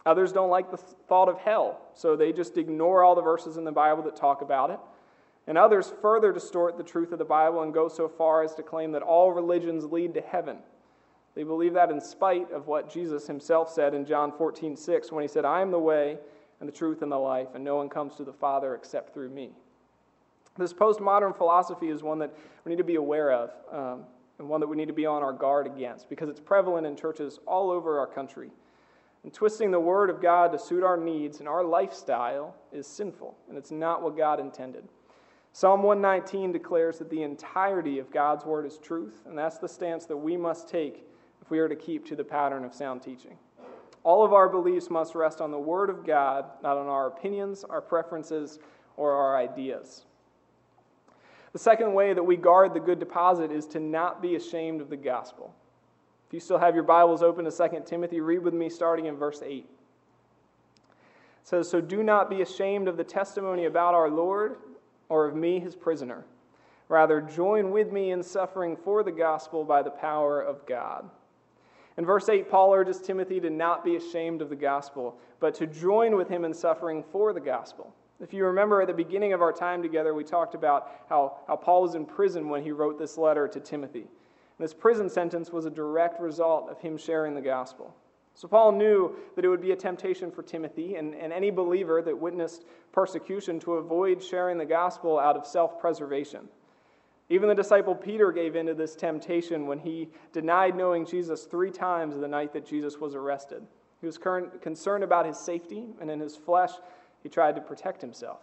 Others 0.04 0.32
don't 0.32 0.50
like 0.50 0.70
the 0.70 0.76
thought 0.76 1.28
of 1.28 1.38
hell, 1.38 1.80
so 1.94 2.16
they 2.16 2.32
just 2.32 2.56
ignore 2.56 3.04
all 3.04 3.14
the 3.14 3.22
verses 3.22 3.56
in 3.56 3.64
the 3.64 3.70
Bible 3.70 4.02
that 4.02 4.16
talk 4.16 4.42
about 4.42 4.70
it. 4.70 4.80
And 5.46 5.56
others 5.58 5.92
further 6.00 6.32
distort 6.32 6.76
the 6.76 6.82
truth 6.82 7.12
of 7.12 7.18
the 7.18 7.24
Bible 7.24 7.62
and 7.62 7.74
go 7.74 7.88
so 7.88 8.08
far 8.08 8.42
as 8.42 8.54
to 8.54 8.62
claim 8.62 8.92
that 8.92 9.02
all 9.02 9.32
religions 9.32 9.84
lead 9.84 10.14
to 10.14 10.20
heaven. 10.20 10.58
They 11.34 11.42
believe 11.42 11.74
that 11.74 11.90
in 11.90 12.00
spite 12.00 12.50
of 12.50 12.66
what 12.66 12.92
Jesus 12.92 13.26
himself 13.26 13.70
said 13.70 13.94
in 13.94 14.04
John 14.04 14.32
14, 14.32 14.76
6, 14.76 15.12
when 15.12 15.22
he 15.22 15.28
said, 15.28 15.44
I 15.44 15.62
am 15.62 15.70
the 15.70 15.78
way 15.78 16.18
and 16.60 16.68
the 16.68 16.72
truth 16.72 17.02
and 17.02 17.10
the 17.10 17.18
life, 17.18 17.48
and 17.54 17.64
no 17.64 17.76
one 17.76 17.88
comes 17.88 18.14
to 18.16 18.24
the 18.24 18.32
Father 18.32 18.74
except 18.74 19.14
through 19.14 19.30
me. 19.30 19.50
This 20.58 20.74
postmodern 20.74 21.36
philosophy 21.36 21.88
is 21.88 22.02
one 22.02 22.18
that 22.18 22.34
we 22.64 22.70
need 22.70 22.76
to 22.76 22.84
be 22.84 22.96
aware 22.96 23.32
of. 23.32 23.50
Um, 23.72 24.04
and 24.42 24.48
one 24.48 24.60
that 24.60 24.66
we 24.66 24.76
need 24.76 24.88
to 24.88 24.92
be 24.92 25.06
on 25.06 25.22
our 25.22 25.32
guard 25.32 25.66
against 25.66 26.08
because 26.08 26.28
it's 26.28 26.40
prevalent 26.40 26.86
in 26.86 26.96
churches 26.96 27.38
all 27.46 27.70
over 27.70 27.98
our 27.98 28.06
country. 28.08 28.50
And 29.22 29.32
twisting 29.32 29.70
the 29.70 29.78
Word 29.78 30.10
of 30.10 30.20
God 30.20 30.50
to 30.50 30.58
suit 30.58 30.82
our 30.82 30.96
needs 30.96 31.38
and 31.38 31.48
our 31.48 31.62
lifestyle 31.62 32.56
is 32.72 32.86
sinful, 32.88 33.36
and 33.48 33.56
it's 33.56 33.70
not 33.70 34.02
what 34.02 34.16
God 34.16 34.40
intended. 34.40 34.88
Psalm 35.52 35.84
119 35.84 36.50
declares 36.50 36.98
that 36.98 37.08
the 37.08 37.22
entirety 37.22 38.00
of 38.00 38.10
God's 38.10 38.44
Word 38.44 38.66
is 38.66 38.78
truth, 38.78 39.22
and 39.26 39.38
that's 39.38 39.58
the 39.58 39.68
stance 39.68 40.06
that 40.06 40.16
we 40.16 40.36
must 40.36 40.68
take 40.68 41.04
we 41.52 41.58
are 41.58 41.68
to 41.68 41.76
keep 41.76 42.06
to 42.06 42.16
the 42.16 42.24
pattern 42.24 42.64
of 42.64 42.72
sound 42.72 43.02
teaching. 43.02 43.36
All 44.04 44.24
of 44.24 44.32
our 44.32 44.48
beliefs 44.48 44.88
must 44.88 45.14
rest 45.14 45.42
on 45.42 45.50
the 45.50 45.58
Word 45.58 45.90
of 45.90 46.06
God, 46.06 46.46
not 46.62 46.78
on 46.78 46.86
our 46.86 47.08
opinions, 47.08 47.62
our 47.62 47.82
preferences, 47.82 48.58
or 48.96 49.12
our 49.12 49.36
ideas. 49.36 50.06
The 51.52 51.58
second 51.58 51.92
way 51.92 52.14
that 52.14 52.22
we 52.22 52.38
guard 52.38 52.72
the 52.72 52.80
good 52.80 52.98
deposit 52.98 53.52
is 53.52 53.66
to 53.66 53.80
not 53.80 54.22
be 54.22 54.34
ashamed 54.34 54.80
of 54.80 54.88
the 54.88 54.96
gospel. 54.96 55.54
If 56.26 56.32
you 56.32 56.40
still 56.40 56.56
have 56.56 56.74
your 56.74 56.84
Bibles 56.84 57.22
open 57.22 57.44
to 57.44 57.50
2 57.50 57.82
Timothy, 57.84 58.22
read 58.22 58.42
with 58.42 58.54
me 58.54 58.70
starting 58.70 59.04
in 59.04 59.16
verse 59.16 59.42
8. 59.44 59.58
It 59.58 59.68
says, 61.42 61.68
So 61.68 61.82
do 61.82 62.02
not 62.02 62.30
be 62.30 62.40
ashamed 62.40 62.88
of 62.88 62.96
the 62.96 63.04
testimony 63.04 63.66
about 63.66 63.92
our 63.92 64.08
Lord 64.08 64.56
or 65.10 65.26
of 65.26 65.36
me, 65.36 65.60
his 65.60 65.76
prisoner. 65.76 66.24
Rather, 66.88 67.20
join 67.20 67.72
with 67.72 67.92
me 67.92 68.10
in 68.10 68.22
suffering 68.22 68.74
for 68.74 69.02
the 69.02 69.12
gospel 69.12 69.64
by 69.64 69.82
the 69.82 69.90
power 69.90 70.40
of 70.40 70.64
God. 70.64 71.10
In 71.98 72.06
verse 72.06 72.28
8, 72.28 72.48
Paul 72.50 72.72
urges 72.72 73.00
Timothy 73.00 73.40
to 73.40 73.50
not 73.50 73.84
be 73.84 73.96
ashamed 73.96 74.40
of 74.40 74.48
the 74.48 74.56
gospel, 74.56 75.18
but 75.40 75.54
to 75.56 75.66
join 75.66 76.16
with 76.16 76.28
him 76.28 76.44
in 76.44 76.54
suffering 76.54 77.04
for 77.12 77.32
the 77.32 77.40
gospel. 77.40 77.94
If 78.20 78.32
you 78.32 78.44
remember 78.46 78.80
at 78.80 78.86
the 78.86 78.94
beginning 78.94 79.32
of 79.32 79.42
our 79.42 79.52
time 79.52 79.82
together, 79.82 80.14
we 80.14 80.24
talked 80.24 80.54
about 80.54 80.90
how, 81.08 81.38
how 81.46 81.56
Paul 81.56 81.82
was 81.82 81.94
in 81.94 82.06
prison 82.06 82.48
when 82.48 82.62
he 82.62 82.70
wrote 82.70 82.98
this 82.98 83.18
letter 83.18 83.48
to 83.48 83.60
Timothy. 83.60 84.02
And 84.02 84.64
this 84.64 84.72
prison 84.72 85.10
sentence 85.10 85.50
was 85.50 85.66
a 85.66 85.70
direct 85.70 86.20
result 86.20 86.70
of 86.70 86.78
him 86.78 86.96
sharing 86.96 87.34
the 87.34 87.40
gospel. 87.40 87.94
So 88.34 88.48
Paul 88.48 88.72
knew 88.72 89.16
that 89.34 89.44
it 89.44 89.48
would 89.48 89.60
be 89.60 89.72
a 89.72 89.76
temptation 89.76 90.30
for 90.30 90.42
Timothy 90.42 90.94
and, 90.94 91.14
and 91.14 91.32
any 91.32 91.50
believer 91.50 92.00
that 92.00 92.16
witnessed 92.16 92.64
persecution 92.92 93.60
to 93.60 93.74
avoid 93.74 94.22
sharing 94.22 94.56
the 94.56 94.64
gospel 94.64 95.18
out 95.18 95.36
of 95.36 95.46
self 95.46 95.80
preservation. 95.80 96.48
Even 97.32 97.48
the 97.48 97.54
disciple 97.54 97.94
Peter 97.94 98.30
gave 98.30 98.56
in 98.56 98.66
to 98.66 98.74
this 98.74 98.94
temptation 98.94 99.66
when 99.66 99.78
he 99.78 100.10
denied 100.34 100.76
knowing 100.76 101.06
Jesus 101.06 101.44
three 101.44 101.70
times 101.70 102.18
the 102.18 102.28
night 102.28 102.52
that 102.52 102.66
Jesus 102.66 102.98
was 102.98 103.14
arrested. 103.14 103.62
He 104.02 104.06
was 104.06 104.18
concerned 104.18 105.02
about 105.02 105.24
his 105.24 105.38
safety, 105.38 105.86
and 105.98 106.10
in 106.10 106.20
his 106.20 106.36
flesh, 106.36 106.72
he 107.22 107.30
tried 107.30 107.54
to 107.54 107.62
protect 107.62 108.02
himself. 108.02 108.40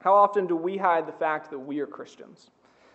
How 0.00 0.14
often 0.14 0.46
do 0.46 0.54
we 0.54 0.76
hide 0.76 1.08
the 1.08 1.12
fact 1.12 1.50
that 1.50 1.58
we 1.58 1.80
are 1.80 1.86
Christians? 1.88 2.50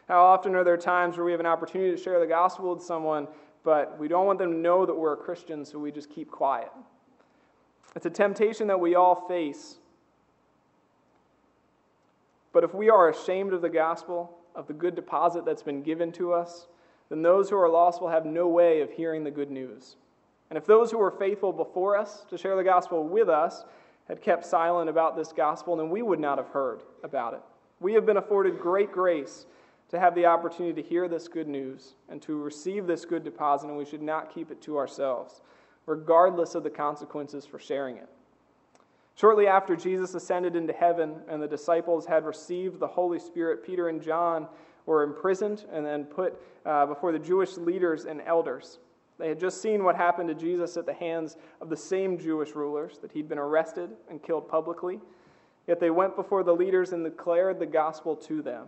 How 0.07 0.23
often 0.23 0.55
are 0.55 0.63
there 0.63 0.77
times 0.77 1.17
where 1.17 1.25
we 1.25 1.33
have 1.33 1.41
an 1.41 1.45
opportunity 1.45 1.91
to 1.91 2.01
share 2.01 2.21
the 2.21 2.25
gospel 2.25 2.73
with 2.73 2.81
someone, 2.81 3.27
but 3.65 3.99
we 3.99 4.07
don't 4.07 4.25
want 4.25 4.39
them 4.39 4.51
to 4.53 4.57
know 4.57 4.85
that 4.85 4.95
we're 4.95 5.15
a 5.15 5.17
Christian, 5.17 5.65
so 5.65 5.79
we 5.79 5.91
just 5.91 6.09
keep 6.09 6.31
quiet? 6.31 6.71
It's 7.93 8.05
a 8.05 8.09
temptation 8.09 8.67
that 8.67 8.79
we 8.79 8.95
all 8.95 9.27
face. 9.27 9.79
But 12.53 12.63
if 12.63 12.73
we 12.73 12.89
are 12.89 13.09
ashamed 13.09 13.51
of 13.51 13.61
the 13.61 13.67
gospel, 13.67 14.36
of 14.57 14.67
the 14.67 14.73
good 14.73 14.95
deposit 14.95 15.45
that's 15.45 15.63
been 15.63 15.83
given 15.83 16.11
to 16.13 16.33
us, 16.33 16.67
then 17.09 17.21
those 17.21 17.49
who 17.49 17.55
are 17.55 17.69
lost 17.69 18.01
will 18.01 18.09
have 18.09 18.25
no 18.25 18.47
way 18.47 18.81
of 18.81 18.91
hearing 18.91 19.23
the 19.23 19.31
good 19.31 19.51
news. 19.51 19.95
And 20.49 20.57
if 20.57 20.65
those 20.65 20.91
who 20.91 20.97
were 20.97 21.11
faithful 21.11 21.53
before 21.53 21.95
us 21.95 22.25
to 22.29 22.37
share 22.37 22.55
the 22.55 22.63
gospel 22.63 23.03
with 23.03 23.29
us 23.29 23.63
had 24.07 24.21
kept 24.21 24.45
silent 24.45 24.89
about 24.89 25.15
this 25.15 25.31
gospel, 25.31 25.75
then 25.75 25.89
we 25.89 26.01
would 26.01 26.19
not 26.19 26.37
have 26.37 26.47
heard 26.47 26.81
about 27.03 27.33
it. 27.33 27.41
We 27.79 27.93
have 27.93 28.05
been 28.05 28.17
afforded 28.17 28.59
great 28.59 28.91
grace 28.91 29.45
to 29.89 29.99
have 29.99 30.15
the 30.15 30.25
opportunity 30.25 30.81
to 30.81 30.87
hear 30.87 31.07
this 31.07 31.27
good 31.27 31.47
news 31.47 31.93
and 32.09 32.21
to 32.23 32.41
receive 32.41 32.87
this 32.87 33.05
good 33.05 33.23
deposit, 33.23 33.67
and 33.67 33.77
we 33.77 33.85
should 33.85 34.01
not 34.01 34.33
keep 34.33 34.51
it 34.51 34.61
to 34.63 34.77
ourselves, 34.77 35.41
regardless 35.85 36.55
of 36.55 36.63
the 36.63 36.69
consequences 36.69 37.45
for 37.45 37.59
sharing 37.59 37.97
it. 37.97 38.09
Shortly 39.17 39.47
after 39.47 39.75
Jesus 39.75 40.13
ascended 40.13 40.55
into 40.55 40.73
heaven 40.73 41.15
and 41.27 41.41
the 41.41 41.47
disciples 41.47 42.05
had 42.05 42.23
received 42.23 42.79
the 42.79 42.87
Holy 42.87 43.17
Spirit, 43.17 43.65
Peter 43.65 43.89
and 43.89 43.99
John 43.99 44.47
were 44.85 45.01
imprisoned 45.01 45.65
and 45.71 45.83
then 45.83 46.05
put 46.05 46.39
uh, 46.67 46.85
before 46.85 47.11
the 47.11 47.17
Jewish 47.17 47.57
leaders 47.57 48.05
and 48.05 48.21
elders. 48.21 48.77
They 49.17 49.27
had 49.27 49.39
just 49.39 49.59
seen 49.59 49.83
what 49.83 49.95
happened 49.95 50.29
to 50.29 50.35
Jesus 50.35 50.77
at 50.77 50.85
the 50.85 50.93
hands 50.93 51.35
of 51.61 51.69
the 51.69 51.75
same 51.75 52.19
Jewish 52.19 52.53
rulers, 52.53 52.99
that 52.99 53.11
he'd 53.11 53.27
been 53.27 53.39
arrested 53.39 53.89
and 54.07 54.21
killed 54.21 54.47
publicly. 54.47 54.99
Yet 55.65 55.79
they 55.79 55.89
went 55.89 56.15
before 56.15 56.43
the 56.43 56.53
leaders 56.53 56.93
and 56.93 57.03
declared 57.03 57.57
the 57.57 57.65
gospel 57.65 58.15
to 58.17 58.43
them. 58.43 58.67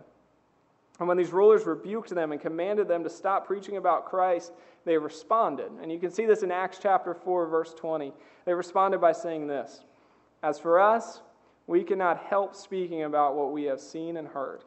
And 0.98 1.06
when 1.06 1.16
these 1.16 1.30
rulers 1.30 1.64
rebuked 1.64 2.10
them 2.10 2.32
and 2.32 2.40
commanded 2.40 2.88
them 2.88 3.04
to 3.04 3.10
stop 3.10 3.46
preaching 3.46 3.76
about 3.76 4.06
Christ, 4.06 4.50
they 4.84 4.98
responded. 4.98 5.70
And 5.80 5.92
you 5.92 6.00
can 6.00 6.10
see 6.10 6.26
this 6.26 6.42
in 6.42 6.50
Acts 6.50 6.80
chapter 6.82 7.14
4, 7.14 7.46
verse 7.46 7.72
20. 7.72 8.12
They 8.44 8.52
responded 8.52 9.00
by 9.00 9.12
saying 9.12 9.46
this 9.46 9.84
As 10.42 10.58
for 10.58 10.80
us, 10.80 11.20
we 11.66 11.84
cannot 11.84 12.18
help 12.18 12.54
speaking 12.54 13.04
about 13.04 13.36
what 13.36 13.52
we 13.52 13.64
have 13.64 13.80
seen 13.80 14.16
and 14.16 14.26
heard. 14.28 14.64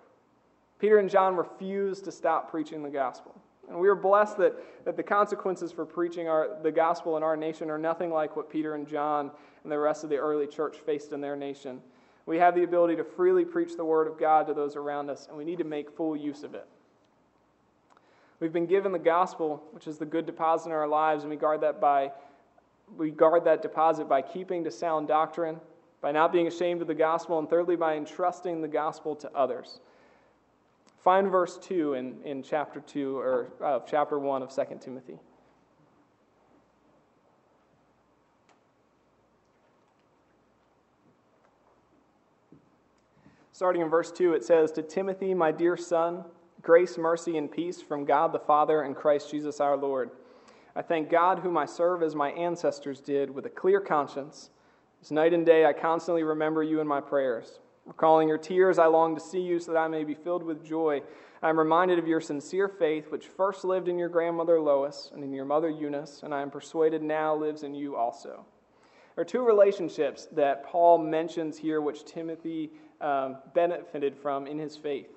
Peter 0.79 0.99
and 0.99 1.09
John 1.09 1.35
refused 1.35 2.05
to 2.05 2.11
stop 2.11 2.51
preaching 2.51 2.83
the 2.83 2.89
gospel. 2.89 3.35
And 3.69 3.79
we 3.79 3.87
are 3.87 3.95
blessed 3.95 4.37
that, 4.37 4.85
that 4.85 4.97
the 4.97 5.03
consequences 5.03 5.71
for 5.71 5.85
preaching 5.85 6.27
our, 6.27 6.57
the 6.61 6.71
gospel 6.71 7.15
in 7.17 7.23
our 7.23 7.37
nation 7.37 7.69
are 7.69 7.77
nothing 7.77 8.11
like 8.11 8.35
what 8.35 8.49
Peter 8.49 8.75
and 8.75 8.87
John 8.87 9.31
and 9.63 9.71
the 9.71 9.79
rest 9.79 10.03
of 10.03 10.09
the 10.09 10.17
early 10.17 10.47
church 10.47 10.77
faced 10.77 11.13
in 11.13 11.21
their 11.21 11.35
nation. 11.35 11.81
We 12.25 12.37
have 12.37 12.55
the 12.55 12.63
ability 12.63 12.97
to 12.97 13.03
freely 13.03 13.45
preach 13.45 13.75
the 13.75 13.85
word 13.85 14.07
of 14.07 14.19
God 14.19 14.47
to 14.47 14.53
those 14.53 14.75
around 14.75 15.09
us, 15.09 15.27
and 15.27 15.37
we 15.37 15.43
need 15.43 15.57
to 15.57 15.63
make 15.63 15.95
full 15.95 16.15
use 16.15 16.43
of 16.43 16.55
it. 16.55 16.67
We've 18.39 18.53
been 18.53 18.65
given 18.65 18.91
the 18.91 18.99
gospel, 18.99 19.63
which 19.71 19.87
is 19.87 19.97
the 19.97 20.05
good 20.05 20.25
deposit 20.25 20.67
in 20.67 20.71
our 20.73 20.87
lives, 20.87 21.23
and 21.23 21.29
we 21.29 21.37
guard 21.37 21.61
that 21.61 21.79
by 21.79 22.11
we 22.97 23.11
guard 23.11 23.45
that 23.45 23.61
deposit 23.61 24.07
by 24.07 24.21
keeping 24.21 24.63
to 24.63 24.71
sound 24.71 25.07
doctrine, 25.07 25.59
by 26.01 26.11
not 26.11 26.31
being 26.31 26.47
ashamed 26.47 26.81
of 26.81 26.87
the 26.87 26.93
gospel, 26.93 27.39
and 27.39 27.49
thirdly, 27.49 27.75
by 27.75 27.95
entrusting 27.95 28.61
the 28.61 28.67
gospel 28.67 29.15
to 29.15 29.31
others. 29.33 29.79
Find 31.03 31.29
verse 31.29 31.57
2 31.57 31.95
in, 31.95 32.21
in 32.23 32.43
chapter 32.43 32.79
2 32.79 33.17
or 33.17 33.47
uh, 33.61 33.79
chapter 33.85 34.17
1 34.17 34.41
of 34.41 34.55
2 34.55 34.61
Timothy. 34.79 35.19
Starting 43.51 43.81
in 43.81 43.89
verse 43.89 44.11
2, 44.11 44.33
it 44.33 44.43
says, 44.43 44.71
To 44.71 44.81
Timothy, 44.81 45.33
my 45.33 45.51
dear 45.51 45.77
son, 45.77 46.23
grace, 46.61 46.97
mercy, 46.97 47.37
and 47.37 47.51
peace 47.51 47.81
from 47.81 48.03
God 48.03 48.33
the 48.33 48.39
Father 48.39 48.81
and 48.81 48.95
Christ 48.95 49.29
Jesus 49.29 49.59
our 49.59 49.77
Lord. 49.77 50.09
I 50.75 50.81
thank 50.81 51.09
God, 51.09 51.39
whom 51.39 51.57
I 51.57 51.65
serve 51.65 52.01
as 52.01 52.15
my 52.15 52.31
ancestors 52.31 52.99
did, 52.99 53.29
with 53.29 53.45
a 53.45 53.49
clear 53.49 53.79
conscience. 53.79 54.49
As 55.01 55.11
night 55.11 55.33
and 55.33 55.45
day 55.45 55.65
I 55.65 55.73
constantly 55.73 56.23
remember 56.23 56.63
you 56.63 56.79
in 56.79 56.87
my 56.87 56.99
prayers. 56.99 57.59
Recalling 57.85 58.27
your 58.27 58.37
tears, 58.37 58.79
I 58.79 58.85
long 58.85 59.13
to 59.13 59.21
see 59.21 59.41
you 59.41 59.59
so 59.59 59.73
that 59.73 59.79
I 59.79 59.87
may 59.87 60.03
be 60.03 60.13
filled 60.13 60.43
with 60.43 60.65
joy. 60.65 61.01
I 61.41 61.49
am 61.49 61.59
reminded 61.59 61.99
of 61.99 62.07
your 62.07 62.21
sincere 62.21 62.69
faith, 62.69 63.11
which 63.11 63.27
first 63.27 63.65
lived 63.65 63.89
in 63.89 63.99
your 63.99 64.07
grandmother 64.07 64.61
Lois 64.61 65.11
and 65.13 65.23
in 65.23 65.33
your 65.33 65.45
mother 65.45 65.69
Eunice, 65.69 66.23
and 66.23 66.33
I 66.33 66.41
am 66.41 66.49
persuaded 66.49 67.03
now 67.03 67.35
lives 67.35 67.63
in 67.63 67.75
you 67.75 67.97
also. 67.97 68.45
There 69.15 69.21
are 69.21 69.25
two 69.25 69.45
relationships 69.45 70.27
that 70.31 70.65
Paul 70.65 70.97
mentions 70.97 71.57
here, 71.57 71.81
which 71.81 72.05
Timothy 72.05 72.71
um, 73.01 73.37
benefited 73.53 74.15
from 74.15 74.47
in 74.47 74.57
his 74.57 74.77
faith. 74.77 75.11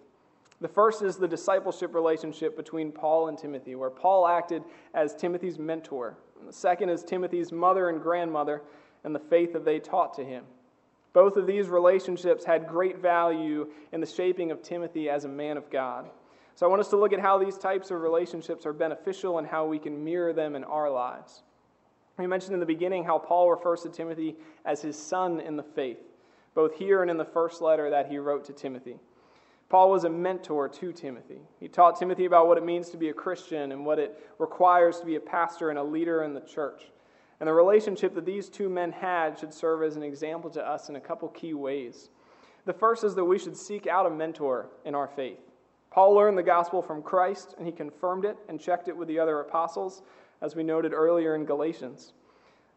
The 0.60 0.68
first 0.68 1.02
is 1.02 1.16
the 1.16 1.28
discipleship 1.28 1.94
relationship 1.94 2.56
between 2.56 2.90
Paul 2.90 3.28
and 3.28 3.36
Timothy, 3.36 3.74
where 3.74 3.90
Paul 3.90 4.26
acted 4.26 4.62
as 4.94 5.14
Timothy's 5.14 5.58
mentor. 5.58 6.16
And 6.38 6.48
the 6.48 6.52
second 6.52 6.88
is 6.88 7.02
Timothy's 7.02 7.52
mother 7.52 7.88
and 7.90 8.00
grandmother 8.00 8.62
and 9.04 9.14
the 9.14 9.20
faith 9.20 9.52
that 9.52 9.64
they 9.64 9.78
taught 9.78 10.14
to 10.14 10.24
him. 10.24 10.44
Both 11.12 11.36
of 11.36 11.46
these 11.46 11.68
relationships 11.68 12.44
had 12.44 12.68
great 12.68 12.98
value 12.98 13.68
in 13.92 14.00
the 14.00 14.06
shaping 14.06 14.50
of 14.50 14.62
Timothy 14.62 15.08
as 15.08 15.24
a 15.24 15.28
man 15.28 15.56
of 15.56 15.70
God. 15.70 16.10
So 16.54 16.66
I 16.66 16.68
want 16.70 16.80
us 16.80 16.88
to 16.88 16.96
look 16.96 17.12
at 17.12 17.20
how 17.20 17.38
these 17.38 17.58
types 17.58 17.90
of 17.90 18.00
relationships 18.00 18.64
are 18.64 18.72
beneficial 18.72 19.38
and 19.38 19.46
how 19.46 19.66
we 19.66 19.78
can 19.78 20.04
mirror 20.04 20.32
them 20.32 20.56
in 20.56 20.64
our 20.64 20.90
lives. 20.90 21.42
We 22.18 22.26
mentioned 22.26 22.54
in 22.54 22.60
the 22.60 22.66
beginning 22.66 23.04
how 23.04 23.18
Paul 23.18 23.50
refers 23.50 23.82
to 23.82 23.90
Timothy 23.90 24.36
as 24.64 24.80
his 24.80 24.96
son 24.96 25.40
in 25.40 25.56
the 25.56 25.62
faith, 25.62 25.98
both 26.54 26.74
here 26.74 27.02
and 27.02 27.10
in 27.10 27.18
the 27.18 27.26
first 27.26 27.60
letter 27.60 27.90
that 27.90 28.10
he 28.10 28.16
wrote 28.16 28.46
to 28.46 28.54
Timothy. 28.54 28.98
Paul 29.68 29.90
was 29.90 30.04
a 30.04 30.10
mentor 30.10 30.68
to 30.68 30.92
Timothy. 30.92 31.40
He 31.58 31.66
taught 31.66 31.98
Timothy 31.98 32.24
about 32.24 32.46
what 32.46 32.58
it 32.58 32.64
means 32.64 32.90
to 32.90 32.96
be 32.96 33.08
a 33.08 33.14
Christian 33.14 33.72
and 33.72 33.84
what 33.84 33.98
it 33.98 34.24
requires 34.38 35.00
to 35.00 35.06
be 35.06 35.16
a 35.16 35.20
pastor 35.20 35.70
and 35.70 35.78
a 35.78 35.82
leader 35.82 36.22
in 36.22 36.34
the 36.34 36.40
church. 36.40 36.84
And 37.40 37.48
the 37.48 37.52
relationship 37.52 38.14
that 38.14 38.24
these 38.24 38.48
two 38.48 38.68
men 38.68 38.92
had 38.92 39.38
should 39.38 39.52
serve 39.52 39.82
as 39.82 39.96
an 39.96 40.02
example 40.02 40.50
to 40.50 40.66
us 40.66 40.88
in 40.88 40.96
a 40.96 41.00
couple 41.00 41.28
key 41.28 41.52
ways. 41.52 42.10
The 42.64 42.72
first 42.72 43.04
is 43.04 43.14
that 43.16 43.24
we 43.24 43.38
should 43.38 43.56
seek 43.56 43.86
out 43.86 44.06
a 44.06 44.10
mentor 44.10 44.68
in 44.84 44.94
our 44.94 45.08
faith. 45.08 45.40
Paul 45.90 46.14
learned 46.14 46.38
the 46.38 46.42
gospel 46.42 46.80
from 46.80 47.02
Christ, 47.02 47.54
and 47.58 47.66
he 47.66 47.72
confirmed 47.72 48.24
it 48.24 48.36
and 48.48 48.60
checked 48.60 48.88
it 48.88 48.96
with 48.96 49.08
the 49.08 49.18
other 49.18 49.40
apostles, 49.40 50.02
as 50.42 50.54
we 50.54 50.62
noted 50.62 50.92
earlier 50.92 51.34
in 51.34 51.44
Galatians. 51.44 52.12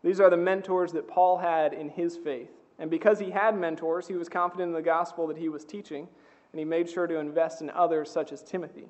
These 0.03 0.19
are 0.19 0.29
the 0.29 0.37
mentors 0.37 0.93
that 0.93 1.07
Paul 1.07 1.37
had 1.37 1.73
in 1.73 1.89
his 1.89 2.17
faith. 2.17 2.51
And 2.77 2.89
because 2.89 3.19
he 3.19 3.31
had 3.31 3.57
mentors, 3.57 4.07
he 4.07 4.15
was 4.15 4.29
confident 4.29 4.69
in 4.69 4.73
the 4.73 4.81
gospel 4.81 5.27
that 5.27 5.37
he 5.37 5.49
was 5.49 5.65
teaching, 5.65 6.07
and 6.51 6.59
he 6.59 6.65
made 6.65 6.89
sure 6.89 7.07
to 7.07 7.17
invest 7.17 7.61
in 7.61 7.69
others, 7.69 8.09
such 8.09 8.31
as 8.31 8.41
Timothy. 8.41 8.85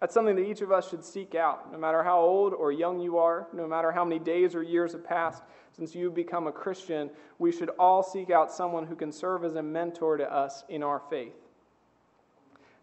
That's 0.00 0.14
something 0.14 0.36
that 0.36 0.48
each 0.48 0.62
of 0.62 0.72
us 0.72 0.88
should 0.88 1.04
seek 1.04 1.34
out, 1.34 1.70
no 1.70 1.78
matter 1.78 2.02
how 2.02 2.20
old 2.20 2.54
or 2.54 2.72
young 2.72 3.00
you 3.00 3.18
are, 3.18 3.46
no 3.52 3.68
matter 3.68 3.92
how 3.92 4.04
many 4.04 4.18
days 4.18 4.54
or 4.54 4.62
years 4.62 4.92
have 4.92 5.04
passed 5.04 5.42
since 5.72 5.94
you've 5.94 6.14
become 6.14 6.46
a 6.46 6.52
Christian. 6.52 7.10
We 7.38 7.52
should 7.52 7.68
all 7.78 8.02
seek 8.02 8.30
out 8.30 8.50
someone 8.50 8.86
who 8.86 8.96
can 8.96 9.12
serve 9.12 9.44
as 9.44 9.56
a 9.56 9.62
mentor 9.62 10.16
to 10.16 10.32
us 10.32 10.64
in 10.70 10.82
our 10.82 11.02
faith. 11.10 11.34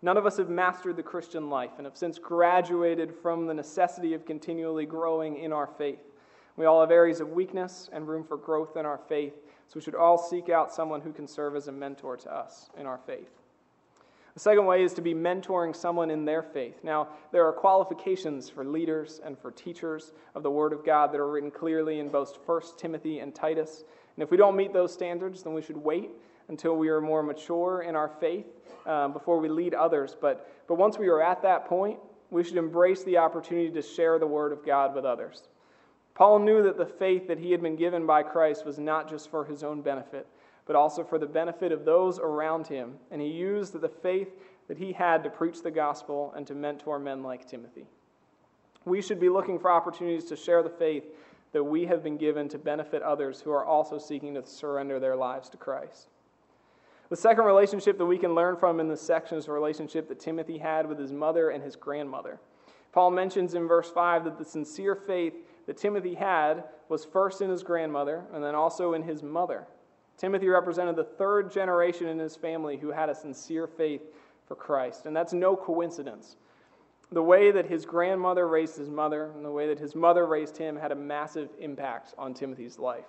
None 0.04 0.15
of 0.15 0.28
us 0.28 0.38
have 0.38 0.50
mastered 0.50 0.96
the 0.96 1.04
Christian 1.04 1.50
life 1.50 1.72
and 1.78 1.86
have 1.86 1.98
since 1.98 2.20
graduated 2.20 3.15
from 3.15 3.48
the 3.48 3.54
necessity 3.54 4.13
of 4.13 4.28
continually 4.28 4.86
growing 4.86 5.38
in 5.38 5.52
our 5.52 5.65
faith. 5.65 6.00
We 6.56 6.65
all 6.65 6.82
have 6.82 6.91
areas 6.91 7.20
of 7.20 7.32
weakness 7.32 7.89
and 7.91 8.08
room 8.08 8.24
for 8.24 8.38
growth 8.38 8.78
in 8.78 8.86
our 8.86 9.00
faith, 9.10 9.34
so 9.67 9.74
we 9.76 9.82
should 9.82 9.96
all 9.96 10.20
seek 10.20 10.50
out 10.50 10.72
someone 10.72 11.02
who 11.02 11.12
can 11.12 11.28
serve 11.28 11.56
as 11.56 11.67
a 11.67 11.72
mentor 11.72 12.15
to 12.17 12.32
us 12.32 12.70
in 12.78 12.86
our 12.86 13.00
faith. 13.00 13.32
The 14.38 14.41
second 14.41 14.67
way 14.67 14.84
is 14.84 14.93
to 14.93 15.02
be 15.02 15.15
mentoring 15.15 15.76
someone 15.76 16.12
in 16.12 16.23
their 16.23 16.43
faith. 16.43 16.76
Now, 16.84 17.08
there 17.32 17.47
are 17.47 17.52
qualifications 17.52 18.52
for 18.52 18.63
leaders 18.63 19.19
and 19.26 19.36
for 19.36 19.50
teachers 19.50 20.13
of 20.36 20.43
the 20.43 20.52
Word 20.52 20.73
of 20.73 20.86
God 20.86 21.12
that 21.12 21.19
are 21.19 21.28
written 21.28 21.50
clearly 21.50 21.97
in 21.97 22.10
both 22.10 22.38
1 22.45 22.62
Timothy 22.78 23.17
and 23.17 23.34
Titus. 23.34 23.84
And 24.15 24.21
if 24.21 24.30
we 24.30 24.38
don't 24.38 24.56
meet 24.56 24.73
those 24.73 24.93
standards, 24.93 25.41
then 25.41 25.56
we 25.56 25.63
should 25.63 25.76
wait 25.76 26.12
until 26.50 26.78
we 26.78 26.89
are 26.89 27.02
more 27.02 27.23
mature 27.23 27.82
in 27.82 27.95
our 27.95 28.10
faith 28.10 28.45
um, 28.86 29.12
before 29.12 29.39
we 29.39 29.50
lead 29.50 29.73
others. 29.73 30.15
But, 30.21 30.47
but 30.67 30.76
once 30.76 31.00
we 31.00 31.08
are 31.08 31.19
at 31.19 31.41
that 31.41 31.65
point, 31.65 31.97
we 32.30 32.43
should 32.43 32.58
embrace 32.58 33.04
the 33.06 33.17
opportunity 33.17 33.71
to 33.71 33.82
share 33.82 34.19
the 34.19 34.28
Word 34.28 34.52
of 34.52 34.63
God 34.63 34.93
with 34.93 35.04
others. 35.04 35.47
Paul 36.13 36.38
knew 36.38 36.62
that 36.62 36.78
the 36.78 36.86
faith 36.86 37.28
that 37.28 37.39
he 37.39 37.50
had 37.50 37.63
been 37.63 37.76
given 37.76 38.06
by 38.06 38.21
Christ 38.21 38.67
was 38.67 38.78
not 38.78 39.10
just 39.10 39.32
for 39.32 39.45
his 39.45 39.63
own 39.63 39.82
benefit, 39.82 40.28
but 40.67 40.75
also 40.75 41.03
for 41.03 41.17
the 41.17 41.25
benefit 41.25 41.71
of 41.71 41.86
those 41.86 42.19
around 42.19 42.67
him. 42.67 42.95
And 43.10 43.21
he 43.21 43.30
used 43.30 43.73
the 43.73 43.89
faith 43.89 44.30
that 44.67 44.77
he 44.77 44.91
had 44.91 45.23
to 45.23 45.30
preach 45.30 45.63
the 45.63 45.71
gospel 45.71 46.34
and 46.36 46.45
to 46.47 46.53
mentor 46.53 46.99
men 46.99 47.23
like 47.23 47.47
Timothy. 47.47 47.88
We 48.86 49.01
should 49.01 49.19
be 49.19 49.30
looking 49.30 49.60
for 49.60 49.71
opportunities 49.71 50.25
to 50.25 50.36
share 50.36 50.62
the 50.62 50.69
faith 50.69 51.06
that 51.53 51.63
we 51.63 51.86
have 51.86 52.03
been 52.03 52.17
given 52.17 52.49
to 52.49 52.58
benefit 52.58 53.01
others 53.01 53.41
who 53.41 53.51
are 53.51 53.65
also 53.65 53.97
seeking 53.97 54.34
to 54.34 54.45
surrender 54.45 54.99
their 54.99 55.15
lives 55.15 55.49
to 55.49 55.58
Christ. 55.58 56.10
The 57.10 57.15
second 57.15 57.45
relationship 57.45 57.97
that 57.97 58.06
we 58.06 58.17
can 58.17 58.36
learn 58.36 58.58
from 58.58 58.82
in 58.82 58.89
this 58.89 59.01
section 59.01 59.38
is 59.38 59.45
the 59.45 59.53
relationship 59.53 60.10
that 60.10 60.19
Timothy 60.19 60.58
had 60.58 60.88
with 60.88 60.99
his 60.99 61.13
mother 61.13 61.51
and 61.51 61.63
his 61.63 61.77
grandmother. 61.77 62.39
Paul 62.91 63.12
mentions 63.12 63.53
in 63.53 63.67
verse 63.67 63.89
5 63.89 64.25
that 64.25 64.38
the 64.38 64.43
sincere 64.43 64.95
faith 64.95 65.34
that 65.67 65.77
Timothy 65.77 66.15
had 66.15 66.65
was 66.89 67.06
first 67.06 67.41
in 67.41 67.49
his 67.49 67.63
grandmother 67.63 68.25
and 68.34 68.43
then 68.43 68.56
also 68.56 68.93
in 68.93 69.03
his 69.03 69.23
mother. 69.23 69.67
Timothy 70.17 70.49
represented 70.49 70.95
the 70.95 71.03
third 71.03 71.51
generation 71.51 72.08
in 72.08 72.17
his 72.17 72.36
family 72.36 72.77
who 72.77 72.91
had 72.91 73.10
a 73.10 73.15
sincere 73.15 73.67
faith 73.67 74.01
for 74.47 74.56
Christ. 74.56 75.06
And 75.06 75.15
that's 75.15 75.34
no 75.34 75.56
coincidence. 75.56 76.36
The 77.12 77.23
way 77.23 77.51
that 77.51 77.67
his 77.67 77.86
grandmother 77.86 78.47
raised 78.47 78.77
his 78.77 78.89
mother 78.89 79.32
and 79.36 79.45
the 79.45 79.51
way 79.51 79.67
that 79.67 79.80
his 79.80 79.95
mother 79.95 80.25
raised 80.25 80.58
him 80.58 80.75
had 80.75 80.91
a 80.91 80.95
massive 80.95 81.49
impact 81.60 82.13
on 82.17 82.34
Timothy's 82.34 82.80
life. 82.80 83.06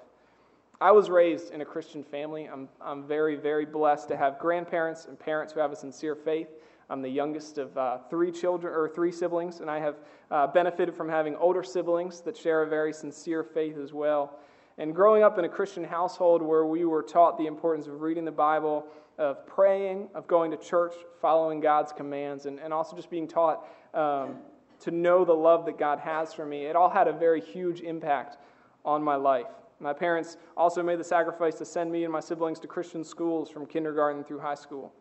I 0.81 0.93
was 0.93 1.11
raised 1.11 1.53
in 1.53 1.61
a 1.61 1.65
Christian 1.65 2.05
family. 2.05 2.45
I'm, 2.45 2.69
I'm 2.81 3.03
very, 3.03 3.35
very 3.35 3.67
blessed 3.67 4.09
to 4.09 4.17
have 4.17 4.39
grandparents 4.39 5.07
and 5.07 5.19
parents 5.19 5.53
who 5.53 5.61
have 5.61 5.73
a 5.73 5.77
sincere 5.77 6.15
faith. 6.15 6.49
I'm 6.89 7.03
the 7.03 7.09
youngest 7.09 7.59
of 7.59 7.77
uh, 7.77 7.99
three 8.09 8.31
children 8.31 8.73
or 8.73 8.89
three 8.89 9.11
siblings, 9.11 9.61
and 9.61 9.69
I 9.69 9.81
have 9.81 9.97
uh, 10.31 10.47
benefited 10.47 10.95
from 10.95 11.09
having 11.09 11.35
older 11.37 11.65
siblings 11.65 12.21
that 12.21 12.37
share 12.37 12.63
a 12.63 12.69
very 12.69 12.93
sincere 12.93 13.43
faith 13.43 13.77
as 13.77 13.93
well. 13.93 14.39
And 14.79 14.95
growing 14.95 15.25
up 15.25 15.39
in 15.39 15.45
a 15.45 15.49
Christian 15.49 15.83
household 15.83 16.41
where 16.41 16.65
we 16.65 16.85
were 16.85 17.03
taught 17.03 17.37
the 17.37 17.47
importance 17.47 17.89
of 17.89 18.01
reading 18.01 18.25
the 18.25 18.31
Bible, 18.31 18.87
of 19.19 19.45
praying, 19.47 20.09
of 20.15 20.29
going 20.29 20.53
to 20.53 20.57
church, 20.57 20.95
following 21.21 21.61
God's 21.61 21.93
commands, 21.93 22.47
and, 22.47 22.61
and 22.61 22.73
also 22.73 22.95
just 22.95 23.11
being 23.11 23.27
taught 23.27 23.67
um, 23.93 24.37
to 24.81 24.93
know 24.93 25.25
the 25.25 25.33
love 25.33 25.67
that 25.67 25.79
God 25.79 25.99
has 25.99 26.33
for 26.33 26.47
me, 26.47 26.67
it 26.67 26.77
all 26.77 26.89
had 26.89 27.09
a 27.09 27.13
very 27.13 27.41
huge 27.41 27.81
impact 27.81 28.39
on 28.85 29.03
my 29.03 29.17
life. 29.17 29.49
My 29.81 29.93
parents 29.93 30.37
also 30.57 30.83
made 30.83 30.99
the 31.01 31.05
sacrifice 31.05 31.57
to 31.57 31.65
send 31.65 31.91
me 31.91 32.05
and 32.05 32.13
my 32.13 32.21
siblings 32.21 32.61
to 32.61 32.69
Christian 32.69 33.03
schools 33.03 33.51
from 33.51 33.67
kindergarten 33.67 34.25
through 34.25 34.41
high 34.41 34.55
school. 34.55 34.93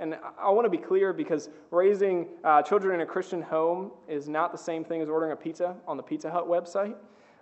And 0.00 0.16
I 0.40 0.50
want 0.50 0.64
to 0.64 0.70
be 0.70 0.78
clear 0.78 1.12
because 1.12 1.48
raising 1.70 2.26
uh, 2.42 2.62
children 2.62 2.94
in 2.96 3.00
a 3.02 3.06
Christian 3.06 3.40
home 3.40 3.92
is 4.08 4.28
not 4.28 4.50
the 4.50 4.58
same 4.58 4.84
thing 4.84 5.00
as 5.00 5.08
ordering 5.08 5.32
a 5.32 5.36
pizza 5.36 5.76
on 5.86 5.96
the 5.96 6.02
Pizza 6.02 6.30
Hut 6.30 6.48
website. 6.48 6.96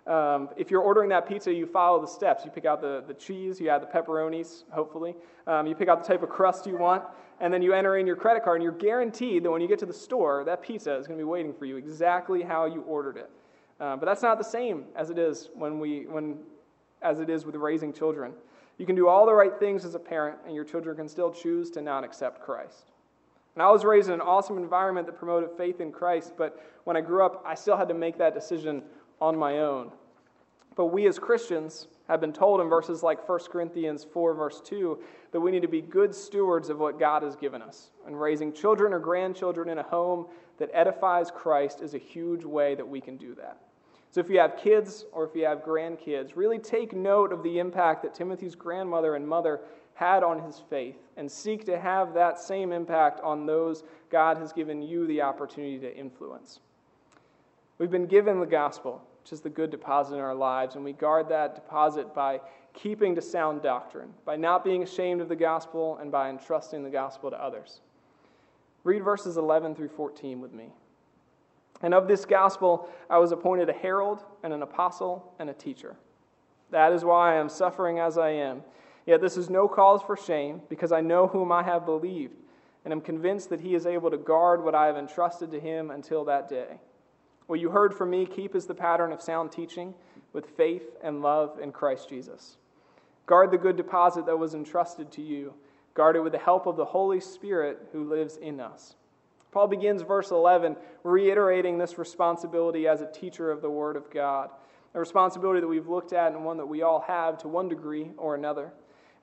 Um, 0.07 0.49
if 0.57 0.71
you're 0.71 0.81
ordering 0.81 1.09
that 1.09 1.27
pizza, 1.27 1.53
you 1.53 1.65
follow 1.65 2.01
the 2.01 2.07
steps. 2.07 2.43
You 2.43 2.51
pick 2.51 2.65
out 2.65 2.81
the, 2.81 3.03
the 3.07 3.13
cheese, 3.13 3.59
you 3.59 3.69
add 3.69 3.81
the 3.81 3.85
pepperonis, 3.85 4.63
hopefully. 4.71 5.15
Um, 5.45 5.67
you 5.67 5.75
pick 5.75 5.89
out 5.89 6.01
the 6.01 6.07
type 6.07 6.23
of 6.23 6.29
crust 6.29 6.65
you 6.65 6.77
want, 6.77 7.03
and 7.39 7.53
then 7.53 7.61
you 7.61 7.73
enter 7.73 7.97
in 7.97 8.07
your 8.07 8.15
credit 8.15 8.43
card, 8.43 8.57
and 8.57 8.63
you're 8.63 8.71
guaranteed 8.71 9.43
that 9.43 9.51
when 9.51 9.61
you 9.61 9.67
get 9.67 9.79
to 9.79 9.85
the 9.85 9.93
store, 9.93 10.43
that 10.45 10.61
pizza 10.61 10.95
is 10.95 11.05
going 11.05 11.19
to 11.19 11.23
be 11.23 11.29
waiting 11.29 11.53
for 11.53 11.65
you 11.65 11.77
exactly 11.77 12.41
how 12.41 12.65
you 12.65 12.81
ordered 12.81 13.17
it. 13.17 13.29
Uh, 13.79 13.95
but 13.95 14.05
that's 14.05 14.21
not 14.21 14.37
the 14.37 14.43
same 14.43 14.85
as 14.95 15.09
it 15.09 15.17
is 15.17 15.49
when 15.53 15.79
we, 15.79 16.05
when, 16.07 16.37
as 17.01 17.19
it 17.19 17.29
is 17.29 17.45
with 17.45 17.55
raising 17.55 17.93
children. 17.93 18.33
You 18.77 18.85
can 18.87 18.95
do 18.95 19.07
all 19.07 19.27
the 19.27 19.33
right 19.33 19.59
things 19.59 19.85
as 19.85 19.93
a 19.93 19.99
parent, 19.99 20.39
and 20.45 20.55
your 20.55 20.65
children 20.65 20.97
can 20.97 21.07
still 21.07 21.31
choose 21.31 21.69
to 21.71 21.81
not 21.81 22.03
accept 22.03 22.41
Christ. 22.41 22.91
And 23.55 23.61
I 23.61 23.69
was 23.69 23.83
raised 23.83 24.07
in 24.07 24.13
an 24.13 24.21
awesome 24.21 24.57
environment 24.57 25.05
that 25.07 25.17
promoted 25.17 25.49
faith 25.57 25.81
in 25.81 25.91
Christ, 25.91 26.33
but 26.37 26.59
when 26.85 26.95
I 26.95 27.01
grew 27.01 27.25
up, 27.25 27.43
I 27.45 27.53
still 27.53 27.75
had 27.75 27.87
to 27.89 27.93
make 27.93 28.17
that 28.17 28.33
decision 28.33 28.81
on 29.21 29.37
my 29.37 29.59
own. 29.59 29.91
But 30.75 30.87
we 30.87 31.07
as 31.07 31.19
Christians 31.19 31.87
have 32.07 32.19
been 32.19 32.33
told 32.33 32.59
in 32.59 32.67
verses 32.67 33.03
like 33.03 33.27
1 33.27 33.39
Corinthians 33.51 34.03
4, 34.03 34.33
verse 34.33 34.61
2, 34.65 34.99
that 35.31 35.39
we 35.39 35.51
need 35.51 35.61
to 35.61 35.67
be 35.67 35.81
good 35.81 36.13
stewards 36.13 36.69
of 36.69 36.79
what 36.79 36.99
God 36.99 37.23
has 37.23 37.35
given 37.35 37.61
us. 37.61 37.91
And 38.05 38.19
raising 38.19 38.51
children 38.51 38.91
or 38.91 38.99
grandchildren 38.99 39.69
in 39.69 39.77
a 39.77 39.83
home 39.83 40.25
that 40.57 40.69
edifies 40.73 41.31
Christ 41.31 41.81
is 41.81 41.93
a 41.93 41.99
huge 41.99 42.43
way 42.43 42.75
that 42.75 42.87
we 42.87 42.99
can 42.99 43.15
do 43.15 43.35
that. 43.35 43.57
So 44.09 44.19
if 44.19 44.29
you 44.29 44.39
have 44.39 44.57
kids 44.57 45.05
or 45.13 45.23
if 45.25 45.35
you 45.35 45.45
have 45.45 45.59
grandkids, 45.59 46.35
really 46.35 46.59
take 46.59 46.93
note 46.93 47.31
of 47.31 47.43
the 47.43 47.59
impact 47.59 48.03
that 48.03 48.13
Timothy's 48.13 48.55
grandmother 48.55 49.15
and 49.15 49.25
mother 49.25 49.61
had 49.93 50.23
on 50.23 50.41
his 50.41 50.61
faith 50.69 50.97
and 51.15 51.31
seek 51.31 51.65
to 51.65 51.79
have 51.79 52.13
that 52.13 52.39
same 52.39 52.73
impact 52.73 53.21
on 53.21 53.45
those 53.45 53.83
God 54.09 54.37
has 54.37 54.51
given 54.51 54.81
you 54.81 55.07
the 55.07 55.21
opportunity 55.21 55.79
to 55.79 55.95
influence. 55.95 56.59
We've 57.77 57.91
been 57.91 58.07
given 58.07 58.39
the 58.39 58.45
gospel 58.45 59.01
which 59.21 59.33
is 59.33 59.41
the 59.41 59.49
good 59.49 59.69
deposit 59.69 60.15
in 60.15 60.21
our 60.21 60.35
lives. 60.35 60.75
And 60.75 60.83
we 60.83 60.93
guard 60.93 61.29
that 61.29 61.55
deposit 61.55 62.13
by 62.13 62.41
keeping 62.73 63.15
to 63.15 63.21
sound 63.21 63.61
doctrine, 63.61 64.13
by 64.25 64.35
not 64.35 64.63
being 64.63 64.83
ashamed 64.83 65.21
of 65.21 65.29
the 65.29 65.35
gospel, 65.35 65.97
and 65.97 66.11
by 66.11 66.29
entrusting 66.29 66.83
the 66.83 66.89
gospel 66.89 67.29
to 67.29 67.41
others. 67.41 67.81
Read 68.83 69.03
verses 69.03 69.37
11 69.37 69.75
through 69.75 69.89
14 69.89 70.41
with 70.41 70.53
me. 70.53 70.69
And 71.83 71.93
of 71.93 72.07
this 72.07 72.25
gospel 72.25 72.89
I 73.09 73.17
was 73.17 73.31
appointed 73.31 73.69
a 73.69 73.73
herald 73.73 74.23
and 74.43 74.53
an 74.53 74.63
apostle 74.63 75.33
and 75.39 75.49
a 75.49 75.53
teacher. 75.53 75.95
That 76.71 76.93
is 76.93 77.03
why 77.03 77.33
I 77.33 77.39
am 77.39 77.49
suffering 77.49 77.99
as 77.99 78.17
I 78.17 78.29
am. 78.29 78.63
Yet 79.05 79.21
this 79.21 79.35
is 79.35 79.49
no 79.49 79.67
cause 79.67 80.01
for 80.01 80.15
shame, 80.15 80.61
because 80.69 80.91
I 80.91 81.01
know 81.01 81.27
whom 81.27 81.51
I 81.51 81.63
have 81.63 81.85
believed, 81.85 82.37
and 82.85 82.91
am 82.91 83.01
convinced 83.01 83.49
that 83.49 83.61
he 83.61 83.75
is 83.75 83.85
able 83.85 84.09
to 84.09 84.17
guard 84.17 84.63
what 84.63 84.75
I 84.75 84.85
have 84.85 84.95
entrusted 84.95 85.51
to 85.51 85.59
him 85.59 85.91
until 85.91 86.23
that 86.25 86.49
day. 86.49 86.79
What 87.51 87.59
you 87.59 87.69
heard 87.69 87.93
from 87.93 88.11
me, 88.11 88.25
keep 88.25 88.55
as 88.55 88.65
the 88.65 88.73
pattern 88.73 89.11
of 89.11 89.21
sound 89.21 89.51
teaching 89.51 89.93
with 90.31 90.45
faith 90.51 90.95
and 91.03 91.21
love 91.21 91.59
in 91.61 91.73
Christ 91.73 92.07
Jesus. 92.07 92.55
Guard 93.25 93.51
the 93.51 93.57
good 93.57 93.75
deposit 93.75 94.25
that 94.25 94.39
was 94.39 94.55
entrusted 94.55 95.11
to 95.11 95.21
you. 95.21 95.53
Guard 95.93 96.15
it 96.15 96.21
with 96.21 96.31
the 96.31 96.39
help 96.39 96.65
of 96.65 96.77
the 96.77 96.85
Holy 96.85 97.19
Spirit 97.19 97.89
who 97.91 98.05
lives 98.05 98.37
in 98.37 98.61
us. 98.61 98.95
Paul 99.51 99.67
begins 99.67 100.01
verse 100.01 100.31
11 100.31 100.77
reiterating 101.03 101.77
this 101.77 101.97
responsibility 101.97 102.87
as 102.87 103.01
a 103.01 103.11
teacher 103.11 103.51
of 103.51 103.61
the 103.61 103.69
Word 103.69 103.97
of 103.97 104.09
God, 104.09 104.49
a 104.93 104.99
responsibility 105.01 105.59
that 105.59 105.67
we've 105.67 105.89
looked 105.89 106.13
at 106.13 106.31
and 106.31 106.45
one 106.45 106.55
that 106.55 106.65
we 106.65 106.83
all 106.83 107.01
have 107.01 107.37
to 107.39 107.49
one 107.49 107.67
degree 107.67 108.11
or 108.15 108.33
another. 108.33 108.71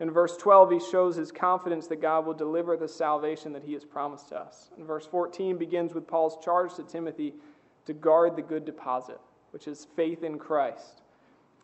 In 0.01 0.11
verse 0.11 0.37
12, 0.37 0.73
he 0.73 0.81
shows 0.81 1.17
his 1.17 1.33
confidence 1.33 1.87
that 1.87 2.03
God 2.03 2.27
will 2.27 2.35
deliver 2.35 2.77
the 2.77 2.88
salvation 2.88 3.55
that 3.55 3.64
he 3.64 3.73
has 3.73 3.87
promised 3.87 4.35
us. 4.35 4.69
And 4.77 4.87
verse 4.87 5.07
14 5.07 5.57
begins 5.57 5.95
with 5.95 6.07
Paul's 6.07 6.37
charge 6.45 6.75
to 6.75 6.83
Timothy 6.83 7.33
to 7.88 7.94
guard 7.94 8.37
the 8.37 8.42
good 8.42 8.66
deposit, 8.66 9.18
which 9.51 9.66
is 9.66 9.87
faith 9.96 10.22
in 10.22 10.38
Christ. 10.38 11.01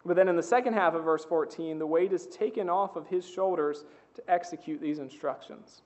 But 0.07 0.17
then 0.17 0.27
in 0.27 0.37
the 0.37 0.43
second 0.43 0.73
half 0.73 0.95
of 0.95 1.05
verse 1.05 1.23
14, 1.23 1.79
the 1.79 1.87
weight 1.87 2.15
is 2.15 2.27
taken 2.27 2.71
off 2.71 2.97
of 2.97 3.07
his 3.07 3.29
shoulders 3.29 3.85
to 4.15 4.23
execute 4.27 4.81
these 4.81 5.01
instructions. 5.01 5.83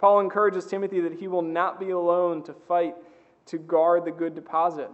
Paul 0.00 0.18
encourages 0.18 0.66
Timothy 0.66 0.98
that 1.02 1.20
he 1.20 1.28
will 1.28 1.42
not 1.42 1.78
be 1.78 1.90
alone 1.90 2.42
to 2.44 2.52
fight 2.52 2.96
to 3.46 3.58
guard 3.58 4.04
the 4.04 4.10
good 4.10 4.34
deposit, 4.34 4.90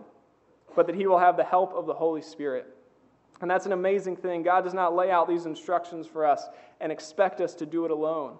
but 0.74 0.86
that 0.86 0.94
he 0.94 1.06
will 1.06 1.18
have 1.18 1.38
the 1.38 1.44
help 1.44 1.72
of 1.72 1.86
the 1.86 1.94
Holy 1.94 2.20
Spirit. 2.20 2.66
And 3.40 3.50
that's 3.50 3.64
an 3.64 3.72
amazing 3.72 4.16
thing. 4.16 4.42
God 4.42 4.64
does 4.64 4.74
not 4.74 4.94
lay 4.94 5.10
out 5.10 5.26
these 5.26 5.46
instructions 5.46 6.06
for 6.06 6.26
us 6.26 6.48
and 6.82 6.92
expect 6.92 7.40
us 7.40 7.54
to 7.54 7.64
do 7.64 7.86
it 7.86 7.90
alone. 7.90 8.36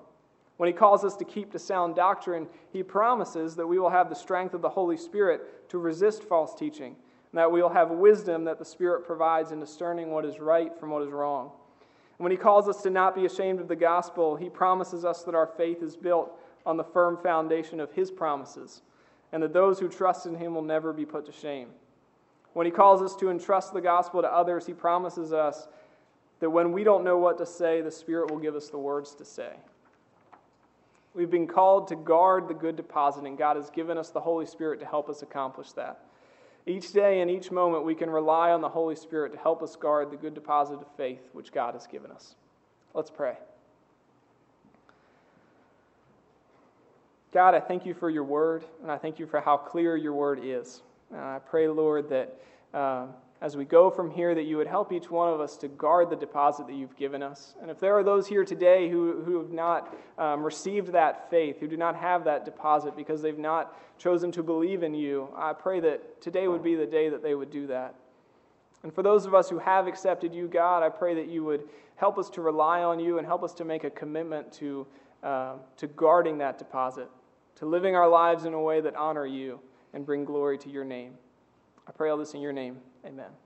When 0.56 0.68
he 0.68 0.72
calls 0.72 1.04
us 1.04 1.16
to 1.16 1.24
keep 1.24 1.52
to 1.52 1.58
sound 1.58 1.96
doctrine, 1.96 2.48
he 2.72 2.82
promises 2.82 3.56
that 3.56 3.66
we 3.66 3.78
will 3.78 3.90
have 3.90 4.08
the 4.08 4.14
strength 4.14 4.54
of 4.54 4.62
the 4.62 4.70
Holy 4.70 4.96
Spirit 4.96 5.68
to 5.68 5.78
resist 5.78 6.24
false 6.24 6.54
teaching, 6.54 6.96
and 7.32 7.38
that 7.38 7.52
we 7.52 7.60
will 7.60 7.68
have 7.68 7.90
wisdom 7.90 8.44
that 8.44 8.58
the 8.58 8.64
Spirit 8.64 9.04
provides 9.04 9.52
in 9.52 9.60
discerning 9.60 10.10
what 10.10 10.24
is 10.24 10.40
right 10.40 10.78
from 10.78 10.90
what 10.90 11.02
is 11.02 11.10
wrong. 11.10 11.50
And 12.18 12.24
when 12.24 12.32
he 12.32 12.38
calls 12.38 12.68
us 12.68 12.82
to 12.82 12.90
not 12.90 13.14
be 13.14 13.26
ashamed 13.26 13.60
of 13.60 13.68
the 13.68 13.76
gospel, 13.76 14.36
he 14.36 14.48
promises 14.48 15.04
us 15.04 15.22
that 15.24 15.34
our 15.34 15.46
faith 15.46 15.82
is 15.82 15.96
built 15.96 16.32
on 16.64 16.78
the 16.78 16.84
firm 16.84 17.18
foundation 17.18 17.78
of 17.78 17.92
his 17.92 18.10
promises, 18.10 18.80
and 19.32 19.42
that 19.42 19.52
those 19.52 19.78
who 19.78 19.88
trust 19.88 20.24
in 20.24 20.34
him 20.34 20.54
will 20.54 20.62
never 20.62 20.92
be 20.94 21.04
put 21.04 21.26
to 21.26 21.32
shame. 21.32 21.68
When 22.54 22.64
he 22.64 22.72
calls 22.72 23.02
us 23.02 23.14
to 23.16 23.28
entrust 23.28 23.74
the 23.74 23.82
gospel 23.82 24.22
to 24.22 24.32
others, 24.32 24.64
he 24.64 24.72
promises 24.72 25.34
us 25.34 25.68
that 26.40 26.48
when 26.48 26.72
we 26.72 26.84
don't 26.84 27.04
know 27.04 27.18
what 27.18 27.36
to 27.38 27.46
say, 27.46 27.82
the 27.82 27.90
Spirit 27.90 28.30
will 28.30 28.38
give 28.38 28.54
us 28.54 28.70
the 28.70 28.78
words 28.78 29.14
to 29.16 29.24
say. 29.26 29.52
We've 31.16 31.30
been 31.30 31.46
called 31.46 31.88
to 31.88 31.96
guard 31.96 32.46
the 32.46 32.54
good 32.54 32.76
deposit, 32.76 33.24
and 33.24 33.38
God 33.38 33.56
has 33.56 33.70
given 33.70 33.96
us 33.96 34.10
the 34.10 34.20
Holy 34.20 34.44
Spirit 34.44 34.80
to 34.80 34.86
help 34.86 35.08
us 35.08 35.22
accomplish 35.22 35.72
that. 35.72 36.00
Each 36.66 36.92
day 36.92 37.20
and 37.20 37.30
each 37.30 37.50
moment, 37.50 37.84
we 37.84 37.94
can 37.94 38.10
rely 38.10 38.50
on 38.50 38.60
the 38.60 38.68
Holy 38.68 38.94
Spirit 38.96 39.32
to 39.32 39.38
help 39.38 39.62
us 39.62 39.76
guard 39.76 40.10
the 40.10 40.16
good 40.16 40.34
deposit 40.34 40.74
of 40.74 40.86
faith 40.96 41.30
which 41.32 41.52
God 41.52 41.72
has 41.72 41.86
given 41.86 42.10
us. 42.10 42.34
Let's 42.92 43.10
pray. 43.10 43.38
God, 47.32 47.54
I 47.54 47.60
thank 47.60 47.86
you 47.86 47.94
for 47.94 48.10
your 48.10 48.24
word, 48.24 48.64
and 48.82 48.92
I 48.92 48.98
thank 48.98 49.18
you 49.18 49.26
for 49.26 49.40
how 49.40 49.56
clear 49.56 49.96
your 49.96 50.12
word 50.12 50.40
is. 50.42 50.82
I 51.14 51.38
pray, 51.38 51.66
Lord, 51.66 52.10
that. 52.10 52.38
Uh, 52.74 53.06
as 53.40 53.56
we 53.56 53.64
go 53.64 53.90
from 53.90 54.10
here, 54.10 54.34
that 54.34 54.44
you 54.44 54.56
would 54.56 54.66
help 54.66 54.92
each 54.92 55.10
one 55.10 55.32
of 55.32 55.40
us 55.40 55.56
to 55.58 55.68
guard 55.68 56.08
the 56.08 56.16
deposit 56.16 56.66
that 56.66 56.74
you've 56.74 56.96
given 56.96 57.22
us. 57.22 57.54
And 57.60 57.70
if 57.70 57.78
there 57.78 57.94
are 57.94 58.02
those 58.02 58.26
here 58.26 58.44
today 58.44 58.88
who, 58.88 59.22
who 59.22 59.38
have 59.38 59.50
not 59.50 59.94
um, 60.16 60.42
received 60.42 60.92
that 60.92 61.28
faith, 61.28 61.60
who 61.60 61.68
do 61.68 61.76
not 61.76 61.96
have 61.96 62.24
that 62.24 62.44
deposit 62.44 62.96
because 62.96 63.20
they've 63.20 63.38
not 63.38 63.76
chosen 63.98 64.32
to 64.32 64.42
believe 64.42 64.82
in 64.82 64.94
you, 64.94 65.28
I 65.36 65.52
pray 65.52 65.80
that 65.80 66.22
today 66.22 66.48
would 66.48 66.62
be 66.62 66.74
the 66.74 66.86
day 66.86 67.10
that 67.10 67.22
they 67.22 67.34
would 67.34 67.50
do 67.50 67.66
that. 67.66 67.94
And 68.82 68.94
for 68.94 69.02
those 69.02 69.26
of 69.26 69.34
us 69.34 69.50
who 69.50 69.58
have 69.58 69.86
accepted 69.86 70.34
you, 70.34 70.48
God, 70.48 70.82
I 70.82 70.88
pray 70.88 71.14
that 71.14 71.28
you 71.28 71.44
would 71.44 71.64
help 71.96 72.18
us 72.18 72.30
to 72.30 72.40
rely 72.40 72.82
on 72.82 73.00
you 73.00 73.18
and 73.18 73.26
help 73.26 73.42
us 73.42 73.52
to 73.54 73.64
make 73.64 73.84
a 73.84 73.90
commitment 73.90 74.52
to, 74.54 74.86
uh, 75.22 75.54
to 75.78 75.86
guarding 75.88 76.38
that 76.38 76.58
deposit, 76.58 77.08
to 77.56 77.66
living 77.66 77.96
our 77.96 78.08
lives 78.08 78.44
in 78.44 78.54
a 78.54 78.60
way 78.60 78.80
that 78.80 78.94
honor 78.94 79.26
you 79.26 79.60
and 79.92 80.06
bring 80.06 80.24
glory 80.24 80.56
to 80.58 80.70
your 80.70 80.84
name. 80.84 81.14
I 81.88 81.92
pray 81.92 82.10
all 82.10 82.16
this 82.16 82.34
in 82.34 82.40
your 82.40 82.52
name. 82.52 82.78
Amen. 83.06 83.45